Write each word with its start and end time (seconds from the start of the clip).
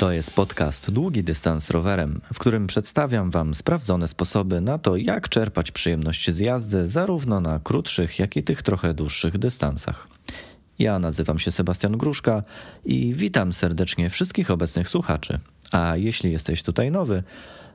To 0.00 0.12
jest 0.12 0.34
podcast 0.34 0.90
Długi 0.90 1.24
Dystans 1.24 1.70
Rowerem, 1.70 2.20
w 2.34 2.38
którym 2.38 2.66
przedstawiam 2.66 3.30
Wam 3.30 3.54
sprawdzone 3.54 4.08
sposoby 4.08 4.60
na 4.60 4.78
to, 4.78 4.96
jak 4.96 5.28
czerpać 5.28 5.70
przyjemność 5.70 6.30
z 6.30 6.38
jazdy 6.38 6.88
zarówno 6.88 7.40
na 7.40 7.60
krótszych, 7.64 8.18
jak 8.18 8.36
i 8.36 8.42
tych 8.42 8.62
trochę 8.62 8.94
dłuższych 8.94 9.38
dystansach. 9.38 10.08
Ja 10.78 10.98
nazywam 10.98 11.38
się 11.38 11.52
Sebastian 11.52 11.96
Gruszka 11.96 12.42
i 12.84 13.14
witam 13.14 13.52
serdecznie 13.52 14.10
wszystkich 14.10 14.50
obecnych 14.50 14.88
słuchaczy. 14.88 15.38
A 15.72 15.96
jeśli 15.96 16.32
jesteś 16.32 16.62
tutaj 16.62 16.90
nowy, 16.90 17.22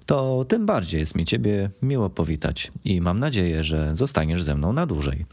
to 0.05 0.45
tym 0.47 0.65
bardziej 0.65 0.99
jest 0.99 1.15
mi 1.15 1.25
Ciebie 1.25 1.69
miło 1.81 2.09
powitać 2.09 2.71
i 2.85 3.01
mam 3.01 3.19
nadzieję, 3.19 3.63
że 3.63 3.95
zostaniesz 3.95 4.43
ze 4.43 4.55
mną 4.55 4.73
na 4.73 4.85
dłużej. 4.85 5.25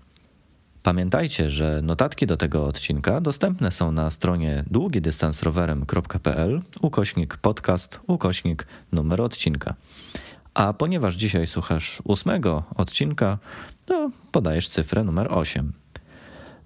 Pamiętajcie, 0.82 1.50
że 1.50 1.80
notatki 1.82 2.26
do 2.26 2.36
tego 2.36 2.66
odcinka 2.66 3.20
dostępne 3.20 3.70
są 3.70 3.92
na 3.92 4.10
stronie 4.10 4.64
długidystansrowerem.pl 4.70 6.60
ukośnik 6.80 7.36
podcast 7.36 8.00
ukośnik 8.06 8.66
numer 8.92 9.20
odcinka. 9.20 9.74
A 10.54 10.72
ponieważ 10.72 11.14
dzisiaj 11.14 11.46
słuchasz 11.46 12.02
ósmego 12.04 12.62
odcinka, 12.74 13.38
to 13.86 14.10
podajesz 14.32 14.68
cyfrę 14.68 15.04
numer 15.04 15.28
8. 15.30 15.72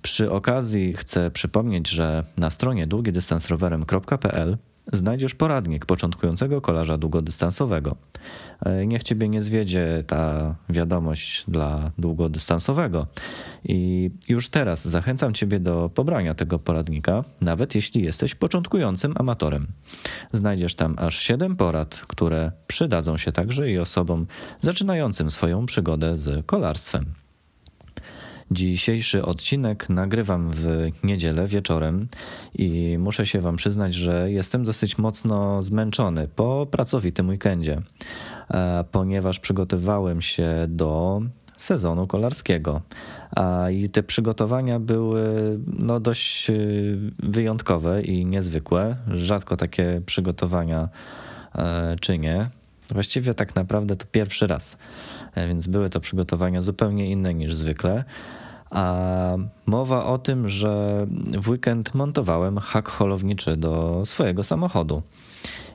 Przy 0.03 0.31
okazji 0.31 0.93
chcę 0.93 1.31
przypomnieć, 1.31 1.89
że 1.89 2.25
na 2.37 2.51
stronie 2.51 2.87
długidystansrowerem.pl 2.87 4.59
znajdziesz 4.93 5.35
poradnik 5.35 5.87
początkującego 5.87 6.61
kolarza 6.61 6.99
długodystansowego. 6.99 7.97
E, 8.67 8.87
niech 8.87 9.03
ciebie 9.03 9.29
nie 9.29 9.43
zwiedzie 9.43 10.05
ta 10.07 10.55
wiadomość 10.69 11.45
dla 11.49 11.91
długodystansowego. 11.99 13.07
I 13.65 14.11
już 14.29 14.49
teraz 14.49 14.89
zachęcam 14.89 15.35
ciebie 15.35 15.61
do 15.61 15.91
pobrania 15.95 16.35
tego 16.35 16.59
poradnika, 16.59 17.25
nawet 17.41 17.75
jeśli 17.75 18.05
jesteś 18.05 18.35
początkującym 18.35 19.15
amatorem. 19.17 19.67
Znajdziesz 20.33 20.75
tam 20.75 20.95
aż 20.99 21.19
7 21.19 21.57
porad, 21.57 21.95
które 21.95 22.53
przydadzą 22.67 23.17
się 23.17 23.33
także 23.33 23.71
i 23.71 23.79
osobom 23.79 24.27
zaczynającym 24.61 25.31
swoją 25.31 25.67
przygodę 25.67 26.19
z 26.19 26.47
kolarstwem. 26.47 27.26
Dzisiejszy 28.51 29.25
odcinek 29.25 29.89
nagrywam 29.89 30.51
w 30.51 30.91
niedzielę 31.05 31.47
wieczorem 31.47 32.09
i 32.55 32.97
muszę 32.99 33.27
się 33.27 33.41
Wam 33.41 33.57
przyznać, 33.57 33.95
że 33.95 34.33
jestem 34.33 34.65
dosyć 34.65 34.99
mocno 34.99 35.63
zmęczony 35.63 36.29
po 36.37 36.67
pracowitym 36.71 37.29
weekendzie, 37.29 37.83
ponieważ 38.91 39.41
przygotowałem 39.41 40.23
się 40.23 40.67
do 40.69 41.23
sezonu 41.57 42.07
kolarskiego. 42.07 42.81
I 43.73 43.89
te 43.89 44.03
przygotowania 44.03 44.81
były 44.81 45.59
no, 45.67 46.01
dość 46.01 46.51
e, 46.51 46.55
wyjątkowe 47.19 48.03
i 48.03 48.27
niezwykłe. 48.27 48.97
Rzadko 49.09 49.57
takie 49.57 50.03
przygotowania 50.07 50.89
e, 51.55 51.97
czynię. 52.01 52.51
Właściwie 52.91 53.35
tak 53.35 53.55
naprawdę 53.55 53.97
to 53.97 54.07
pierwszy 54.13 54.47
raz, 54.47 54.79
więc 55.37 55.67
były 55.67 55.91
to 55.91 56.01
przygotowania 56.01 56.61
zupełnie 56.61 57.11
inne 57.11 57.35
niż 57.35 57.55
zwykle. 57.55 58.05
A 58.71 58.95
mowa 59.67 60.05
o 60.05 60.19
tym, 60.19 60.49
że 60.49 61.07
w 61.43 61.49
weekend 61.49 61.95
montowałem 61.95 62.59
hak 62.59 62.89
holowniczy 62.89 63.57
do 63.57 64.03
swojego 64.05 64.45
samochodu. 64.45 65.03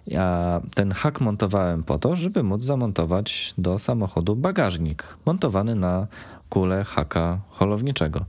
Ja 0.07 0.61
ten 0.75 0.91
hak 0.91 1.21
montowałem 1.21 1.83
po 1.83 1.99
to, 1.99 2.15
żeby 2.15 2.43
móc 2.43 2.63
zamontować 2.63 3.53
do 3.57 3.79
samochodu 3.79 4.35
bagażnik 4.35 5.17
montowany 5.25 5.75
na 5.75 6.07
kulę 6.49 6.83
haka 6.83 7.39
holowniczego. 7.49 8.25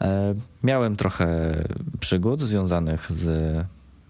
E, 0.00 0.34
miałem 0.62 0.96
trochę 0.96 1.56
przygód 2.00 2.40
związanych 2.40 3.12
z 3.12 3.56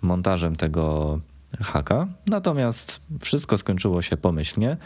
montażem 0.02 0.56
tego 0.56 1.18
haka. 1.60 2.06
Natomiast 2.30 3.00
wszystko 3.20 3.58
skończyło 3.58 4.02
się 4.02 4.16
pomyślnie. 4.16 4.76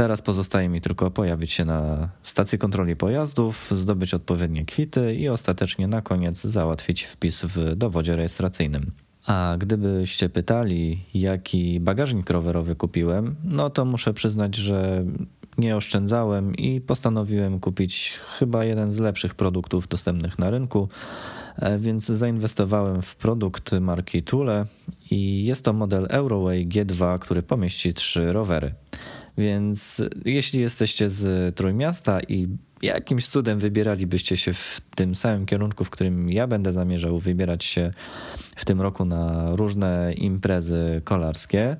Teraz 0.00 0.22
pozostaje 0.22 0.68
mi 0.68 0.80
tylko 0.80 1.10
pojawić 1.10 1.52
się 1.52 1.64
na 1.64 2.08
stacji 2.22 2.58
kontroli 2.58 2.96
pojazdów, 2.96 3.70
zdobyć 3.74 4.14
odpowiednie 4.14 4.64
kwity 4.64 5.14
i 5.14 5.28
ostatecznie 5.28 5.88
na 5.88 6.02
koniec 6.02 6.40
załatwić 6.40 7.02
wpis 7.02 7.42
w 7.42 7.76
dowodzie 7.76 8.16
rejestracyjnym. 8.16 8.92
A 9.26 9.56
gdybyście 9.58 10.28
pytali, 10.28 11.04
jaki 11.14 11.80
bagażnik 11.80 12.30
rowerowy 12.30 12.76
kupiłem, 12.76 13.36
no 13.44 13.70
to 13.70 13.84
muszę 13.84 14.14
przyznać, 14.14 14.56
że 14.56 15.04
nie 15.58 15.76
oszczędzałem 15.76 16.54
i 16.54 16.80
postanowiłem 16.80 17.60
kupić 17.60 18.20
chyba 18.38 18.64
jeden 18.64 18.92
z 18.92 18.98
lepszych 18.98 19.34
produktów 19.34 19.88
dostępnych 19.88 20.38
na 20.38 20.50
rynku, 20.50 20.88
e, 21.56 21.78
więc 21.78 22.06
zainwestowałem 22.06 23.02
w 23.02 23.16
produkt 23.16 23.72
marki 23.72 24.22
Thule 24.22 24.66
i 25.10 25.44
jest 25.44 25.64
to 25.64 25.72
model 25.72 26.06
Euroway 26.10 26.68
G2, 26.68 27.18
który 27.18 27.42
pomieści 27.42 27.94
trzy 27.94 28.32
rowery. 28.32 28.74
Więc 29.40 30.02
jeśli 30.24 30.60
jesteście 30.60 31.10
z 31.10 31.54
Trójmiasta 31.56 32.20
i 32.20 32.48
jakimś 32.82 33.28
cudem 33.28 33.58
wybieralibyście 33.58 34.36
się 34.36 34.52
w 34.52 34.80
tym 34.94 35.14
samym 35.14 35.46
kierunku, 35.46 35.84
w 35.84 35.90
którym 35.90 36.30
ja 36.30 36.46
będę 36.46 36.72
zamierzał 36.72 37.18
wybierać 37.18 37.64
się 37.64 37.92
w 38.56 38.64
tym 38.64 38.80
roku 38.80 39.04
na 39.04 39.56
różne 39.56 40.12
imprezy 40.12 41.02
kolarskie, 41.04 41.76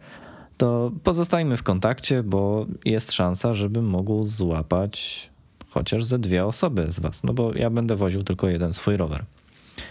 to 0.56 0.92
pozostajmy 1.04 1.56
w 1.56 1.62
kontakcie, 1.62 2.22
bo 2.22 2.66
jest 2.84 3.12
szansa, 3.12 3.54
żebym 3.54 3.86
mógł 3.88 4.24
złapać 4.24 5.30
chociaż 5.70 6.04
ze 6.04 6.18
dwie 6.18 6.46
osoby 6.46 6.92
z 6.92 7.00
Was, 7.00 7.24
no 7.24 7.32
bo 7.32 7.54
ja 7.54 7.70
będę 7.70 7.96
woził 7.96 8.24
tylko 8.24 8.48
jeden 8.48 8.72
swój 8.72 8.96
rower. 8.96 9.24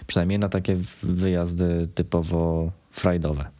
Przynajmniej 0.07 0.39
na 0.39 0.49
takie 0.49 0.77
wyjazdy 1.03 1.87
typowo 1.95 2.71
frajdowe. 2.91 3.58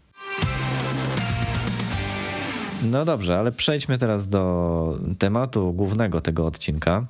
No 2.84 3.06
dobrze, 3.06 3.40
ale 3.40 3.52
przejdźmy 3.52 3.98
teraz 3.98 4.28
do 4.28 5.00
tematu 5.18 5.74
głównego 5.74 6.22
tego 6.22 6.46
odcinka. 6.46 7.08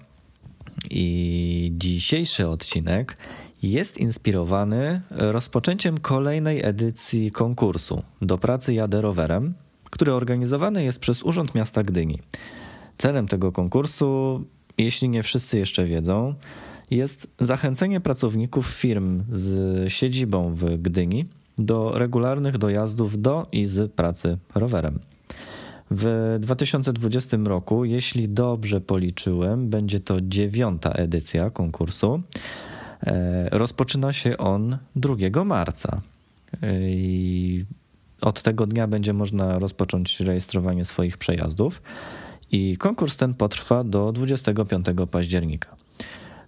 I 0.92 1.72
dzisiejszy 1.78 2.48
odcinek 2.48 3.18
jest 3.64 3.98
inspirowany 3.98 5.02
rozpoczęciem 5.10 5.98
kolejnej 5.98 6.66
edycji 6.66 7.32
konkursu 7.32 8.04
do 8.22 8.38
pracy 8.38 8.74
jadę 8.74 9.02
rowerem, 9.02 9.54
który 9.90 10.14
organizowany 10.14 10.84
jest 10.84 11.00
przez 11.00 11.24
Urząd 11.24 11.56
Miasta 11.56 11.84
Gdyni. 11.84 12.20
Celem 12.98 13.28
tego 13.28 13.52
konkursu, 13.52 14.44
jeśli 14.78 15.10
nie 15.10 15.24
wszyscy 15.24 15.60
jeszcze 15.60 15.86
wiedzą, 15.86 16.36
jest 16.92 17.28
zachęcenie 17.40 18.02
pracowników 18.02 18.68
firm 18.68 19.24
z 19.32 19.94
siedzibą 19.94 20.54
w 20.54 20.82
Gdyni 20.82 21.26
do 21.58 21.92
regularnych 21.98 22.58
dojazdów 22.58 23.22
do 23.22 23.48
i 23.52 23.66
z 23.66 23.92
pracy 23.92 24.38
rowerem. 24.56 25.00
W 25.92 26.38
2020 26.40 27.38
roku, 27.46 27.86
jeśli 27.86 28.30
dobrze 28.30 28.82
policzyłem, 28.82 29.70
będzie 29.70 30.00
to 30.00 30.22
dziewiąta 30.22 30.92
edycja 30.92 31.50
konkursu. 31.50 32.22
E, 33.04 33.50
rozpoczyna 33.52 34.14
się 34.14 34.38
on 34.38 34.78
2 34.96 35.44
marca. 35.46 36.02
E, 36.62 36.90
I 36.90 37.66
od 38.22 38.42
tego 38.42 38.68
dnia 38.68 38.88
będzie 38.88 39.14
można 39.14 39.60
rozpocząć 39.60 40.20
rejestrowanie 40.20 40.86
swoich 40.86 41.18
przejazdów. 41.18 41.82
I 42.52 42.78
konkurs 42.78 43.18
ten 43.18 43.34
potrwa 43.34 43.84
do 43.84 44.12
25 44.12 44.86
października. 45.12 45.76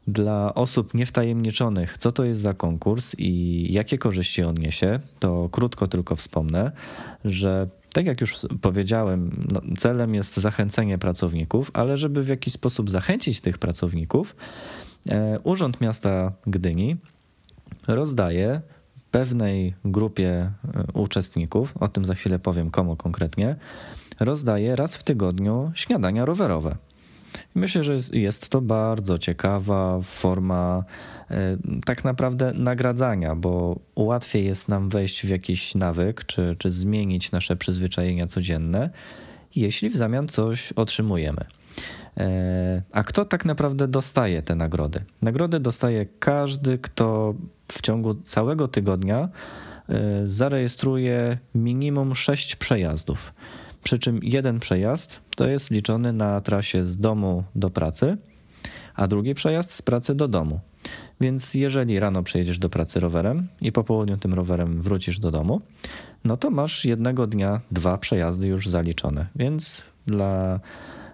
Dla 0.08 0.54
osób 0.54 0.94
niewtajemniczonych, 0.94 1.98
co 1.98 2.12
to 2.12 2.24
jest 2.24 2.42
za 2.42 2.54
konkurs 2.54 3.16
i 3.18 3.68
jakie 3.74 3.98
korzyści 3.98 4.44
on 4.44 4.56
niesie, 4.56 5.00
to 5.20 5.48
krótko 5.52 5.88
tylko 5.88 6.16
wspomnę, 6.16 6.72
że 7.26 7.70
tak 7.94 8.06
jak 8.06 8.22
już 8.22 8.36
powiedziałem, 8.62 9.46
no, 9.52 9.62
celem 9.78 10.16
jest 10.16 10.38
zachęcenie 10.38 10.98
pracowników, 10.98 11.72
ale 11.74 11.98
żeby 11.98 12.24
w 12.24 12.28
jakiś 12.28 12.54
sposób 12.54 12.90
zachęcić 12.90 13.42
tych 13.42 13.58
pracowników, 13.58 14.36
e, 15.10 15.40
Urząd 15.44 15.82
Miasta 15.82 16.32
Gdyni 16.48 16.98
rozdaje 17.88 18.62
pewnej 19.12 19.74
grupie 19.86 20.30
e, 20.30 20.52
uczestników, 20.94 21.78
o 21.78 21.88
tym 21.88 22.06
za 22.06 22.16
chwilę 22.16 22.40
powiem 22.40 22.72
komu 22.72 22.96
konkretnie, 22.96 23.56
rozdaje 24.20 24.76
raz 24.76 24.98
w 24.98 25.04
tygodniu 25.04 25.72
śniadania 25.76 26.26
rowerowe. 26.26 26.76
Myślę, 27.56 27.84
że 27.84 27.98
jest 28.14 28.50
to 28.50 28.62
bardzo 28.62 29.20
ciekawa 29.20 30.00
forma 30.02 30.84
e, 31.32 31.58
tak 31.86 32.04
naprawdę 32.04 32.54
nagradzania, 32.54 33.36
bo 33.36 33.80
łatwiej 33.96 34.46
jest 34.46 34.70
nam 34.70 34.90
wejść 34.90 35.26
w 35.26 35.30
jakiś 35.30 35.76
nawyk 35.76 36.26
czy, 36.26 36.56
czy 36.60 36.72
zmienić 36.72 37.32
nasze 37.32 37.56
przyzwyczajenia 37.56 38.28
codzienne, 38.28 38.90
jeśli 39.56 39.90
w 39.90 39.96
zamian 39.96 40.28
coś 40.28 40.72
otrzymujemy. 40.72 41.46
E, 42.18 42.82
a 42.92 43.04
kto 43.04 43.26
tak 43.26 43.46
naprawdę 43.46 43.88
dostaje 43.88 44.42
te 44.42 44.56
nagrody? 44.56 45.04
Nagrody 45.22 45.60
dostaje 45.60 46.06
każdy, 46.20 46.78
kto 46.78 47.34
w 47.68 47.82
ciągu 47.82 48.16
całego 48.16 48.68
tygodnia 48.68 49.30
e, 49.90 50.24
zarejestruje 50.28 51.38
minimum 51.56 52.16
6 52.16 52.56
przejazdów. 52.56 53.34
Przy 53.84 54.00
czym 54.00 54.20
jeden 54.24 54.60
przejazd 54.60 55.22
to 55.36 55.48
jest 55.48 55.72
liczony 55.72 56.14
na 56.14 56.42
trasie 56.42 56.86
z 56.86 56.98
domu 56.98 57.44
do 57.56 57.70
pracy, 57.70 58.18
a 58.96 59.08
drugi 59.08 59.34
przejazd 59.34 59.72
z 59.72 59.82
pracy 59.82 60.16
do 60.16 60.28
domu. 60.28 60.60
Więc 61.22 61.54
jeżeli 61.54 62.00
rano 62.00 62.24
przejedziesz 62.24 62.60
do 62.60 62.70
pracy 62.70 63.00
rowerem 63.00 63.48
i 63.62 63.72
po 63.72 63.84
południu 63.84 64.18
tym 64.18 64.34
rowerem 64.34 64.82
wrócisz 64.82 65.20
do 65.20 65.32
domu, 65.32 65.62
no 66.26 66.38
to 66.38 66.50
masz 66.50 66.86
jednego 66.86 67.28
dnia 67.28 67.62
dwa 67.72 67.98
przejazdy 67.98 68.48
już 68.48 68.70
zaliczone. 68.70 69.28
Więc 69.36 69.84
dla 70.08 70.60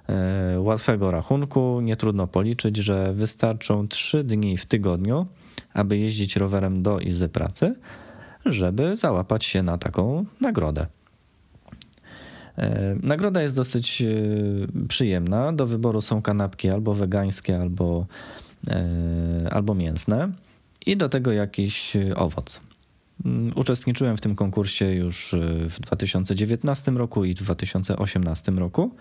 e, 0.10 0.60
łatwego 0.60 1.12
rachunku 1.12 1.81
nie 1.81 1.96
trudno 1.96 2.28
policzyć, 2.28 2.78
że 2.78 3.13
wystarczą 3.13 3.88
trzy 3.88 4.24
dni 4.24 4.58
w 4.58 4.66
tygodniu, 4.66 5.25
aby 5.74 5.98
jeździć 5.98 6.36
rowerem 6.36 6.84
do 6.84 7.00
i 7.00 7.12
z 7.12 7.31
pracy, 7.31 7.75
żeby 8.46 8.96
załapać 8.96 9.46
się 9.46 9.63
na 9.63 9.78
taką 9.78 10.25
nagrodę. 10.42 10.88
E, 12.57 12.95
nagroda 13.04 13.42
jest 13.42 13.56
dosyć 13.56 14.01
e, 14.01 14.07
przyjemna. 14.88 15.54
Do 15.54 15.68
wyboru 15.68 16.01
są 16.01 16.21
kanapki 16.21 16.69
albo 16.69 16.94
wegańskie, 16.94 17.62
albo, 17.62 18.06
albo 19.51 19.75
mięsne 19.75 20.31
i 20.86 20.98
do 20.98 21.09
tego 21.09 21.31
jakiś 21.31 21.98
owoc. 22.15 22.62
Mm, 23.25 23.51
uczestniczyłem 23.56 24.18
w 24.18 24.21
tym 24.21 24.36
konkursie 24.36 24.86
już 24.86 25.36
w 25.69 25.80
2019 25.80 26.92
roku 26.92 27.25
i 27.25 27.33
w 27.33 27.38
2018 27.38 28.51
roku 28.51 28.92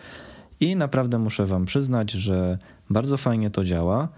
i 0.61 0.77
naprawdę 0.77 1.19
muszę 1.19 1.47
Wam 1.47 1.65
przyznać, 1.65 2.11
że 2.11 2.59
bardzo 2.91 3.17
fajnie 3.17 3.51
to 3.51 3.65
działa. 3.65 4.09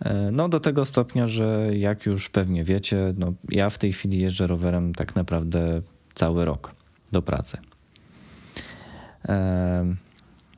E, 0.00 0.30
no 0.32 0.48
do 0.48 0.60
tego 0.60 0.84
stopnia, 0.84 1.26
że 1.26 1.70
jak 1.72 2.06
już 2.06 2.28
pewnie 2.28 2.64
wiecie, 2.64 3.14
no 3.18 3.32
ja 3.48 3.70
w 3.70 3.78
tej 3.78 3.92
chwili 3.92 4.20
jeżdżę 4.20 4.46
rowerem 4.46 4.94
tak 4.94 5.16
naprawdę 5.16 5.82
cały 6.14 6.44
rok 6.44 6.74
do 7.12 7.22
pracy. 7.22 7.58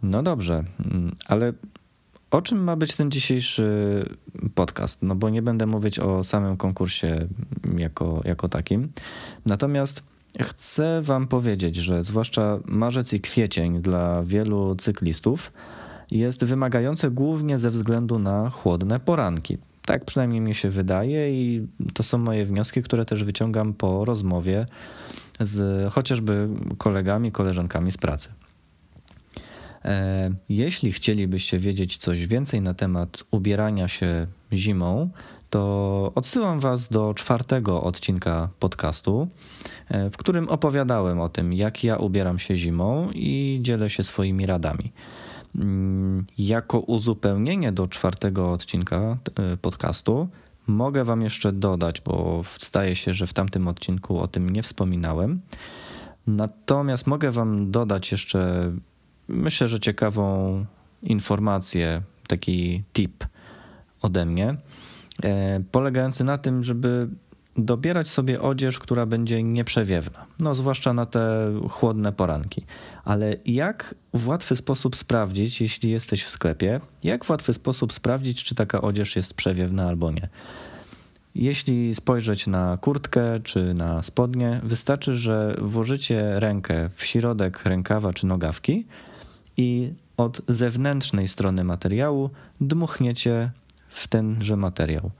No 0.03 0.23
dobrze, 0.23 0.65
mm, 0.85 1.17
ale 1.29 1.53
o 2.31 2.43
czym 2.43 2.65
ma 2.65 2.77
być 2.77 2.97
ten 2.97 3.11
dzisiejszy 3.11 3.65
podcast? 4.55 5.03
No 5.03 5.15
bo 5.15 5.31
nie 5.31 5.43
będę 5.43 5.67
mówić 5.67 5.99
o 5.99 6.25
samym 6.25 6.57
konkursie 6.57 7.29
jako, 7.77 8.21
jako 8.25 8.49
takim. 8.49 8.93
Natomiast 9.47 10.03
chcę 10.41 11.03
Wam 11.03 11.29
powiedzieć, 11.29 11.77
że 11.77 12.05
zwłaszcza 12.05 12.59
marzec 12.65 13.13
i 13.13 13.21
kwiecień 13.21 13.81
dla 13.81 14.23
wielu 14.23 14.75
cyklistów 14.77 15.53
jest 16.11 16.45
wymagające 16.45 17.11
głównie 17.11 17.59
ze 17.59 17.71
względu 17.71 18.19
na 18.19 18.51
chłodne 18.51 19.01
poranki. 19.01 19.59
Tak 19.85 20.05
przynajmniej 20.05 20.41
mi 20.41 20.55
się 20.55 20.71
wydaje, 20.71 21.43
i 21.43 21.67
to 21.95 22.03
są 22.03 22.19
moje 22.19 22.45
wnioski, 22.45 22.83
które 22.83 23.05
też 23.05 23.25
wyciągam 23.25 23.75
po 23.75 24.05
rozmowie 24.05 24.67
z 25.41 25.93
chociażby 25.93 26.49
kolegami, 26.79 27.33
koleżankami 27.33 27.93
z 27.93 27.99
pracy. 27.99 28.29
E, 29.85 30.31
jeśli 30.49 30.93
chcielibyście 30.93 31.59
wiedzieć 31.59 31.97
coś 31.97 32.27
więcej 32.27 32.61
na 32.61 32.75
temat 32.75 33.25
ubierania 33.31 33.89
się 33.89 34.27
zimą, 34.53 35.11
to 35.51 36.13
odsyłam 36.15 36.61
Was 36.61 36.89
do 36.89 37.15
czwartego 37.15 37.83
odcinka 37.83 38.49
podcastu, 38.59 39.29
e, 39.89 40.11
w 40.11 40.17
którym 40.17 40.49
opowiadałem 40.49 41.21
o 41.21 41.29
tym, 41.29 41.53
jak 41.53 41.85
ja 41.85 41.97
ubieram 41.97 42.39
się 42.39 42.57
zimą 42.57 43.11
i 43.15 43.59
dzielę 43.63 43.91
się 43.91 44.05
swoimi 44.05 44.47
radami. 44.47 44.93
Mm, 45.57 46.27
jako 46.39 46.81
uzupełnienie 46.81 47.73
do 47.73 47.87
czwartego 47.87 48.53
odcinka 48.53 49.19
e, 49.37 49.57
podcastu 49.57 50.29
mogę 50.67 51.05
Wam 51.05 51.23
jeszcze 51.23 51.53
dodać, 51.53 52.01
bo 52.01 52.43
staje 52.59 52.97
się, 52.97 53.15
że 53.15 53.27
w 53.27 53.33
tamtym 53.33 53.69
odcinku 53.69 54.19
o 54.19 54.29
tym 54.29 54.51
nie 54.51 54.63
wspominałem. 54.63 55.41
Natomiast 56.27 57.07
mogę 57.07 57.31
Wam 57.31 57.71
dodać 57.71 58.13
jeszcze 58.13 58.73
myślę, 59.33 59.69
że 59.69 59.81
ciekawą 59.81 60.65
informację, 61.03 62.03
taki 62.27 62.83
tip 62.93 63.25
ode 64.03 64.27
mnie, 64.27 64.57
e, 65.23 65.61
polegający 65.71 66.25
na 66.25 66.39
tym, 66.39 66.65
żeby 66.65 67.09
dobierać 67.57 68.09
sobie 68.09 68.43
odzież, 68.43 68.79
która 68.79 69.07
będzie 69.07 69.43
nieprzewiewna, 69.43 70.27
no 70.41 70.55
zwłaszcza 70.55 70.93
na 70.93 71.07
te 71.07 71.53
chłodne 71.71 72.13
poranki. 72.13 72.67
Ale 73.05 73.37
jak 73.47 73.95
w 74.15 74.29
łatwy 74.29 74.57
sposób 74.57 74.97
sprawdzić, 74.97 75.61
jeśli 75.61 75.91
jesteś 75.91 76.25
w 76.25 76.29
sklepie, 76.29 76.81
jak 77.05 77.25
w 77.25 77.31
łatwy 77.31 77.55
sposób 77.55 77.93
sprawdzić, 77.93 78.45
czy 78.45 78.55
taka 78.55 78.81
odzież 78.81 79.17
jest 79.17 79.35
przewiewna 79.35 79.89
albo 79.89 80.11
nie? 80.11 80.29
Jeśli 81.35 81.95
spojrzeć 81.95 82.47
na 82.47 82.77
kurtkę 82.81 83.41
czy 83.41 83.75
na 83.75 84.03
spodnie, 84.03 84.61
wystarczy, 84.65 85.15
że 85.15 85.57
włożycie 85.61 86.41
rękę 86.41 86.89
w 86.95 87.05
środek 87.05 87.65
rękawa 87.65 88.13
czy 88.13 88.27
nogawki 88.27 88.87
i 89.57 89.93
od 90.17 90.43
zewnętrznej 90.49 91.29
strony 91.29 91.65
materiału 91.65 92.31
dmuchniecie 92.61 93.51
w 93.89 94.09
tenże 94.09 94.57
materiał. 94.57 95.11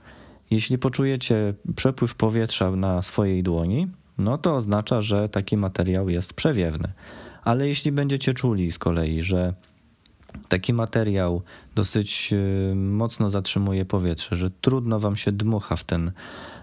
Jeśli 0.51 0.77
poczujecie 0.77 1.53
przepływ 1.75 2.15
powietrza 2.15 2.71
na 2.71 3.01
swojej 3.01 3.43
dłoni, 3.43 3.87
no 4.17 4.37
to 4.37 4.55
oznacza, 4.55 5.01
że 5.01 5.29
taki 5.29 5.57
materiał 5.57 6.09
jest 6.09 6.33
przewiewny. 6.33 6.93
Ale 7.43 7.67
jeśli 7.67 7.91
będziecie 7.91 8.33
czuli 8.33 8.71
z 8.71 8.79
kolei, 8.79 9.21
że 9.21 9.53
taki 10.49 10.73
materiał 10.73 11.41
dosyć 11.75 12.33
y, 12.33 12.75
mocno 12.75 13.29
zatrzymuje 13.29 13.85
powietrze, 13.85 14.35
że 14.35 14.51
trudno 14.51 14.99
wam 14.99 15.15
się 15.15 15.31
dmucha 15.31 15.75
w 15.75 15.83
ten, 15.83 16.11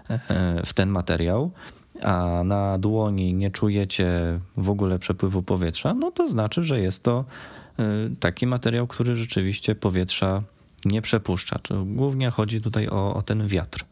e, 0.09 0.61
w 0.65 0.73
ten 0.73 0.89
materiał, 0.89 1.51
a 2.03 2.43
na 2.45 2.77
dłoni 2.77 3.33
nie 3.33 3.51
czujecie 3.51 4.39
w 4.57 4.69
ogóle 4.69 4.99
przepływu 4.99 5.43
powietrza, 5.43 5.93
no 5.93 6.11
to 6.11 6.29
znaczy, 6.29 6.63
że 6.63 6.79
jest 6.79 7.03
to 7.03 7.25
y, 7.79 8.15
taki 8.19 8.47
materiał, 8.47 8.87
który 8.87 9.15
rzeczywiście 9.15 9.75
powietrza 9.75 10.43
nie 10.85 11.01
przepuszcza. 11.01 11.59
Głównie 11.85 12.29
chodzi 12.29 12.61
tutaj 12.61 12.89
o, 12.89 13.13
o 13.15 13.21
ten 13.21 13.47
wiatr. 13.47 13.85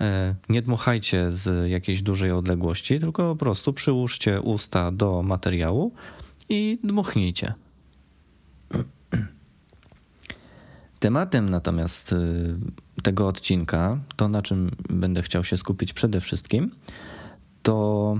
E, 0.00 0.34
nie 0.48 0.62
dmuchajcie 0.62 1.32
z 1.32 1.70
jakiejś 1.70 2.02
dużej 2.02 2.32
odległości, 2.32 3.00
tylko 3.00 3.22
po 3.22 3.36
prostu 3.36 3.72
przyłóżcie 3.72 4.40
usta 4.40 4.90
do 4.90 5.22
materiału 5.22 5.92
i 6.48 6.78
dmuchnijcie. 6.84 7.54
Tematem 11.00 11.48
natomiast 11.48 12.12
y, 12.12 12.56
tego 13.02 13.28
odcinka, 13.28 13.98
to 14.16 14.28
na 14.28 14.42
czym 14.42 14.70
będę 14.90 15.22
chciał 15.22 15.44
się 15.44 15.56
skupić 15.56 15.92
przede 15.92 16.20
wszystkim, 16.20 16.70
to 17.64 18.16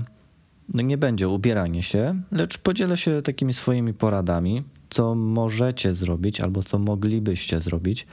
no 0.73 0.81
nie 0.81 0.97
będzie 0.97 1.29
ubieranie 1.29 1.83
się, 1.83 2.21
lecz 2.31 2.57
podzielę 2.57 2.97
się 2.97 3.21
takimi 3.21 3.53
swoimi 3.53 3.93
poradami, 3.93 4.63
co 4.89 5.15
możecie 5.15 5.93
zrobić 5.93 6.41
albo 6.41 6.63
co 6.63 6.79
moglibyście 6.79 7.61
zrobić 7.61 8.07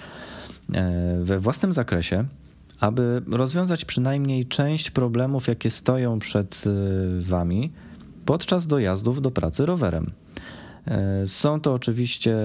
e, 0.74 1.18
we 1.22 1.38
własnym 1.38 1.72
zakresie, 1.72 2.24
aby 2.80 3.22
rozwiązać 3.30 3.84
przynajmniej 3.84 4.46
część 4.46 4.90
problemów, 4.90 5.48
jakie 5.48 5.70
stoją 5.70 6.18
przed 6.18 6.64
e, 6.66 7.22
Wami 7.22 7.72
podczas 8.24 8.66
dojazdów 8.66 9.22
do 9.22 9.30
pracy 9.30 9.66
rowerem. 9.66 10.12
E, 10.86 11.28
są 11.28 11.60
to 11.60 11.74
oczywiście 11.74 12.36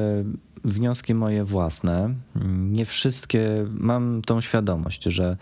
wnioski 0.64 1.14
moje 1.14 1.44
własne. 1.44 2.14
Nie 2.58 2.86
wszystkie, 2.86 3.66
mam 3.70 4.22
tą 4.22 4.42
świadomość, 4.42 5.04
że 5.04 5.38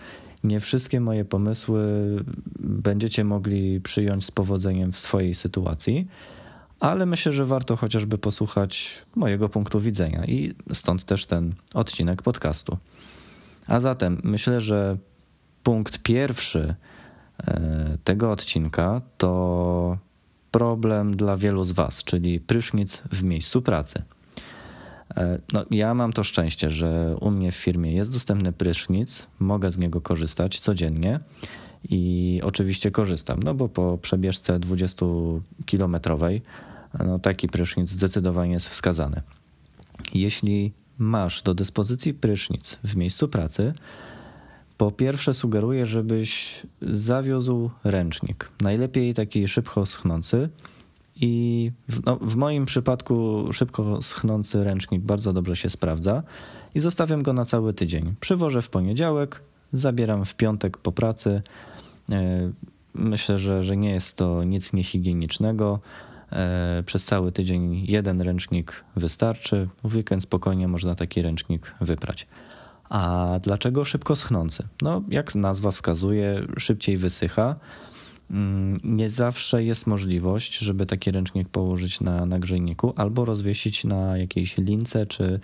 nie 0.46 0.60
wszystkie 0.60 1.00
moje 1.00 1.26
pomysły 1.26 1.84
będziecie 2.60 3.24
mogli 3.24 3.82
przyjąć 3.82 4.26
z 4.26 4.32
powodzeniem 4.32 4.92
w 4.92 4.98
swojej 4.98 5.36
sytuacji, 5.36 6.08
ale 6.80 7.06
myślę, 7.06 7.32
że 7.32 7.46
warto 7.46 7.76
chociażby 7.76 8.18
posłuchać 8.18 9.02
mojego 9.16 9.50
punktu 9.50 9.80
widzenia 9.80 10.26
i 10.26 10.56
stąd 10.74 11.04
też 11.06 11.26
ten 11.26 11.54
odcinek 11.74 12.22
podcastu. 12.22 12.78
A 13.68 13.80
zatem 13.80 14.22
myślę, 14.24 14.62
że 14.62 14.98
punkt 15.64 16.00
pierwszy 16.00 16.76
e, 17.38 17.98
tego 18.04 18.32
odcinka 18.32 19.02
to 19.18 19.98
problem 20.52 21.16
dla 21.16 21.38
wielu 21.38 21.64
z 21.64 21.72
Was, 21.72 22.04
czyli 22.04 22.40
prysznic 22.40 23.04
w 23.12 23.24
miejscu 23.24 23.62
pracy. 23.62 24.04
E, 25.18 25.40
no, 25.54 25.66
ja 25.72 25.94
mam 25.94 26.14
to 26.14 26.24
szczęście, 26.24 26.70
że 26.70 27.18
u 27.22 27.32
mnie 27.32 27.52
w 27.52 27.56
firmie 27.56 27.92
jest 27.92 28.14
dostępny 28.14 28.52
prysznic, 28.54 29.28
mogę 29.40 29.72
z 29.72 29.78
niego 29.78 30.02
korzystać 30.02 30.60
codziennie 30.60 31.20
i 31.90 32.42
oczywiście 32.44 32.92
korzystam, 32.92 33.40
no 33.44 33.54
bo 33.54 33.70
po 33.70 33.98
przebieżce 33.98 34.60
20-kilometrowej 34.60 36.42
no, 37.06 37.20
taki 37.20 37.48
prysznic 37.48 37.90
zdecydowanie 37.90 38.54
jest 38.54 38.70
wskazany. 38.70 39.22
Jeśli 40.14 40.74
masz 40.98 41.42
do 41.42 41.54
dyspozycji 41.54 42.14
prysznic 42.14 42.78
w 42.84 42.96
miejscu 42.96 43.28
pracy, 43.28 43.74
po 44.78 44.92
pierwsze 44.92 45.34
sugeruję, 45.34 45.86
żebyś 45.86 46.62
zawiózł 46.82 47.70
ręcznik. 47.84 48.50
Najlepiej 48.62 49.14
taki 49.14 49.48
szybko 49.48 49.86
schnący, 49.86 50.50
i 51.16 51.72
w, 51.90 52.06
no, 52.06 52.16
w, 52.22 52.36
moim 52.36 52.66
przypadku 52.66 53.46
szybko 53.54 54.02
schnący 54.02 54.64
ręcznik 54.64 55.02
bardzo 55.02 55.34
dobrze 55.34 55.56
się 55.56 55.70
sprawdza 55.70 56.24
i 56.76 56.80
zostawiam 56.80 57.24
go 57.24 57.34
na 57.34 57.46
cały 57.46 57.74
tydzień. 57.74 58.16
Przywożę 58.20 58.62
w 58.62 58.70
poniedziałek, 58.70 59.42
zabieram 59.74 60.26
w 60.26 60.36
piątek 60.36 60.78
po 60.78 60.92
pracy. 60.92 61.42
E, 62.12 62.52
myślę, 62.94 63.38
że, 63.38 63.64
że 63.64 63.78
nie 63.78 63.92
jest 63.92 64.16
to 64.16 64.44
nic 64.44 64.74
niehigienicznego. 64.74 65.80
E, 66.32 66.84
przez 66.86 67.06
cały 67.06 67.32
tydzień 67.32 67.86
jeden 67.88 68.22
ręcznik 68.22 68.84
wystarczy. 68.96 69.70
W 69.84 69.96
weekend 69.96 70.24
spokojnie 70.24 70.68
można 70.68 70.96
taki 70.96 71.22
ręcznik 71.22 71.76
wyprać. 71.82 72.28
A 72.90 73.30
dlaczego 73.42 73.86
szybko 73.86 74.16
schnący? 74.16 74.64
No, 74.82 75.02
jak 75.10 75.36
nazwa 75.36 75.72
wskazuje, 75.72 76.48
szybciej 76.58 76.98
wysycha 76.98 77.56
nie 78.84 79.10
zawsze 79.10 79.64
jest 79.64 79.88
możliwość, 79.88 80.58
żeby 80.58 80.86
taki 80.86 81.12
ręcznik 81.12 81.50
położyć 81.50 82.02
na 82.02 82.26
nagrzejniku 82.26 82.94
albo 82.96 83.26
rozwiesić 83.26 83.84
na 83.84 84.18
jakiejś 84.18 84.58
lince 84.58 85.06
czy 85.06 85.40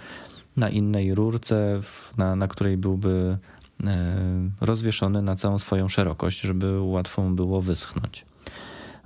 na 0.57 0.69
innej 0.69 1.15
rurce, 1.15 1.81
na, 2.17 2.35
na 2.35 2.47
której 2.47 2.77
byłby 2.77 3.38
e, 3.83 4.50
rozwieszony 4.61 5.21
na 5.21 5.35
całą 5.35 5.59
swoją 5.59 5.88
szerokość, 5.88 6.41
żeby 6.41 6.81
łatwo 6.81 7.21
było 7.21 7.61
wyschnąć. 7.61 8.25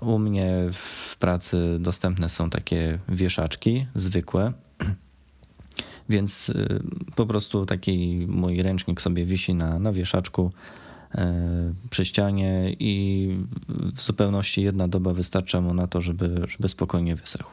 U 0.01 0.19
mnie 0.19 0.53
w 0.71 1.17
pracy 1.17 1.77
dostępne 1.79 2.29
są 2.29 2.49
takie 2.49 2.99
wieszaczki 3.09 3.85
zwykłe, 3.95 4.53
więc 6.09 6.49
y, 6.49 6.83
po 7.15 7.25
prostu 7.25 7.65
taki 7.65 8.25
mój 8.29 8.61
ręcznik 8.61 9.01
sobie 9.01 9.25
wisi 9.25 9.55
na, 9.55 9.79
na 9.79 9.91
wieszaczku 9.91 10.51
przy 11.89 12.05
ścianie 12.05 12.75
i 12.79 13.29
w 13.95 14.01
zupełności 14.01 14.63
jedna 14.63 14.87
doba 14.87 15.13
wystarcza 15.13 15.61
mu 15.61 15.73
na 15.73 15.87
to, 15.87 16.01
żeby, 16.01 16.41
żeby 16.47 16.69
spokojnie 16.69 17.15
wysechł. 17.15 17.51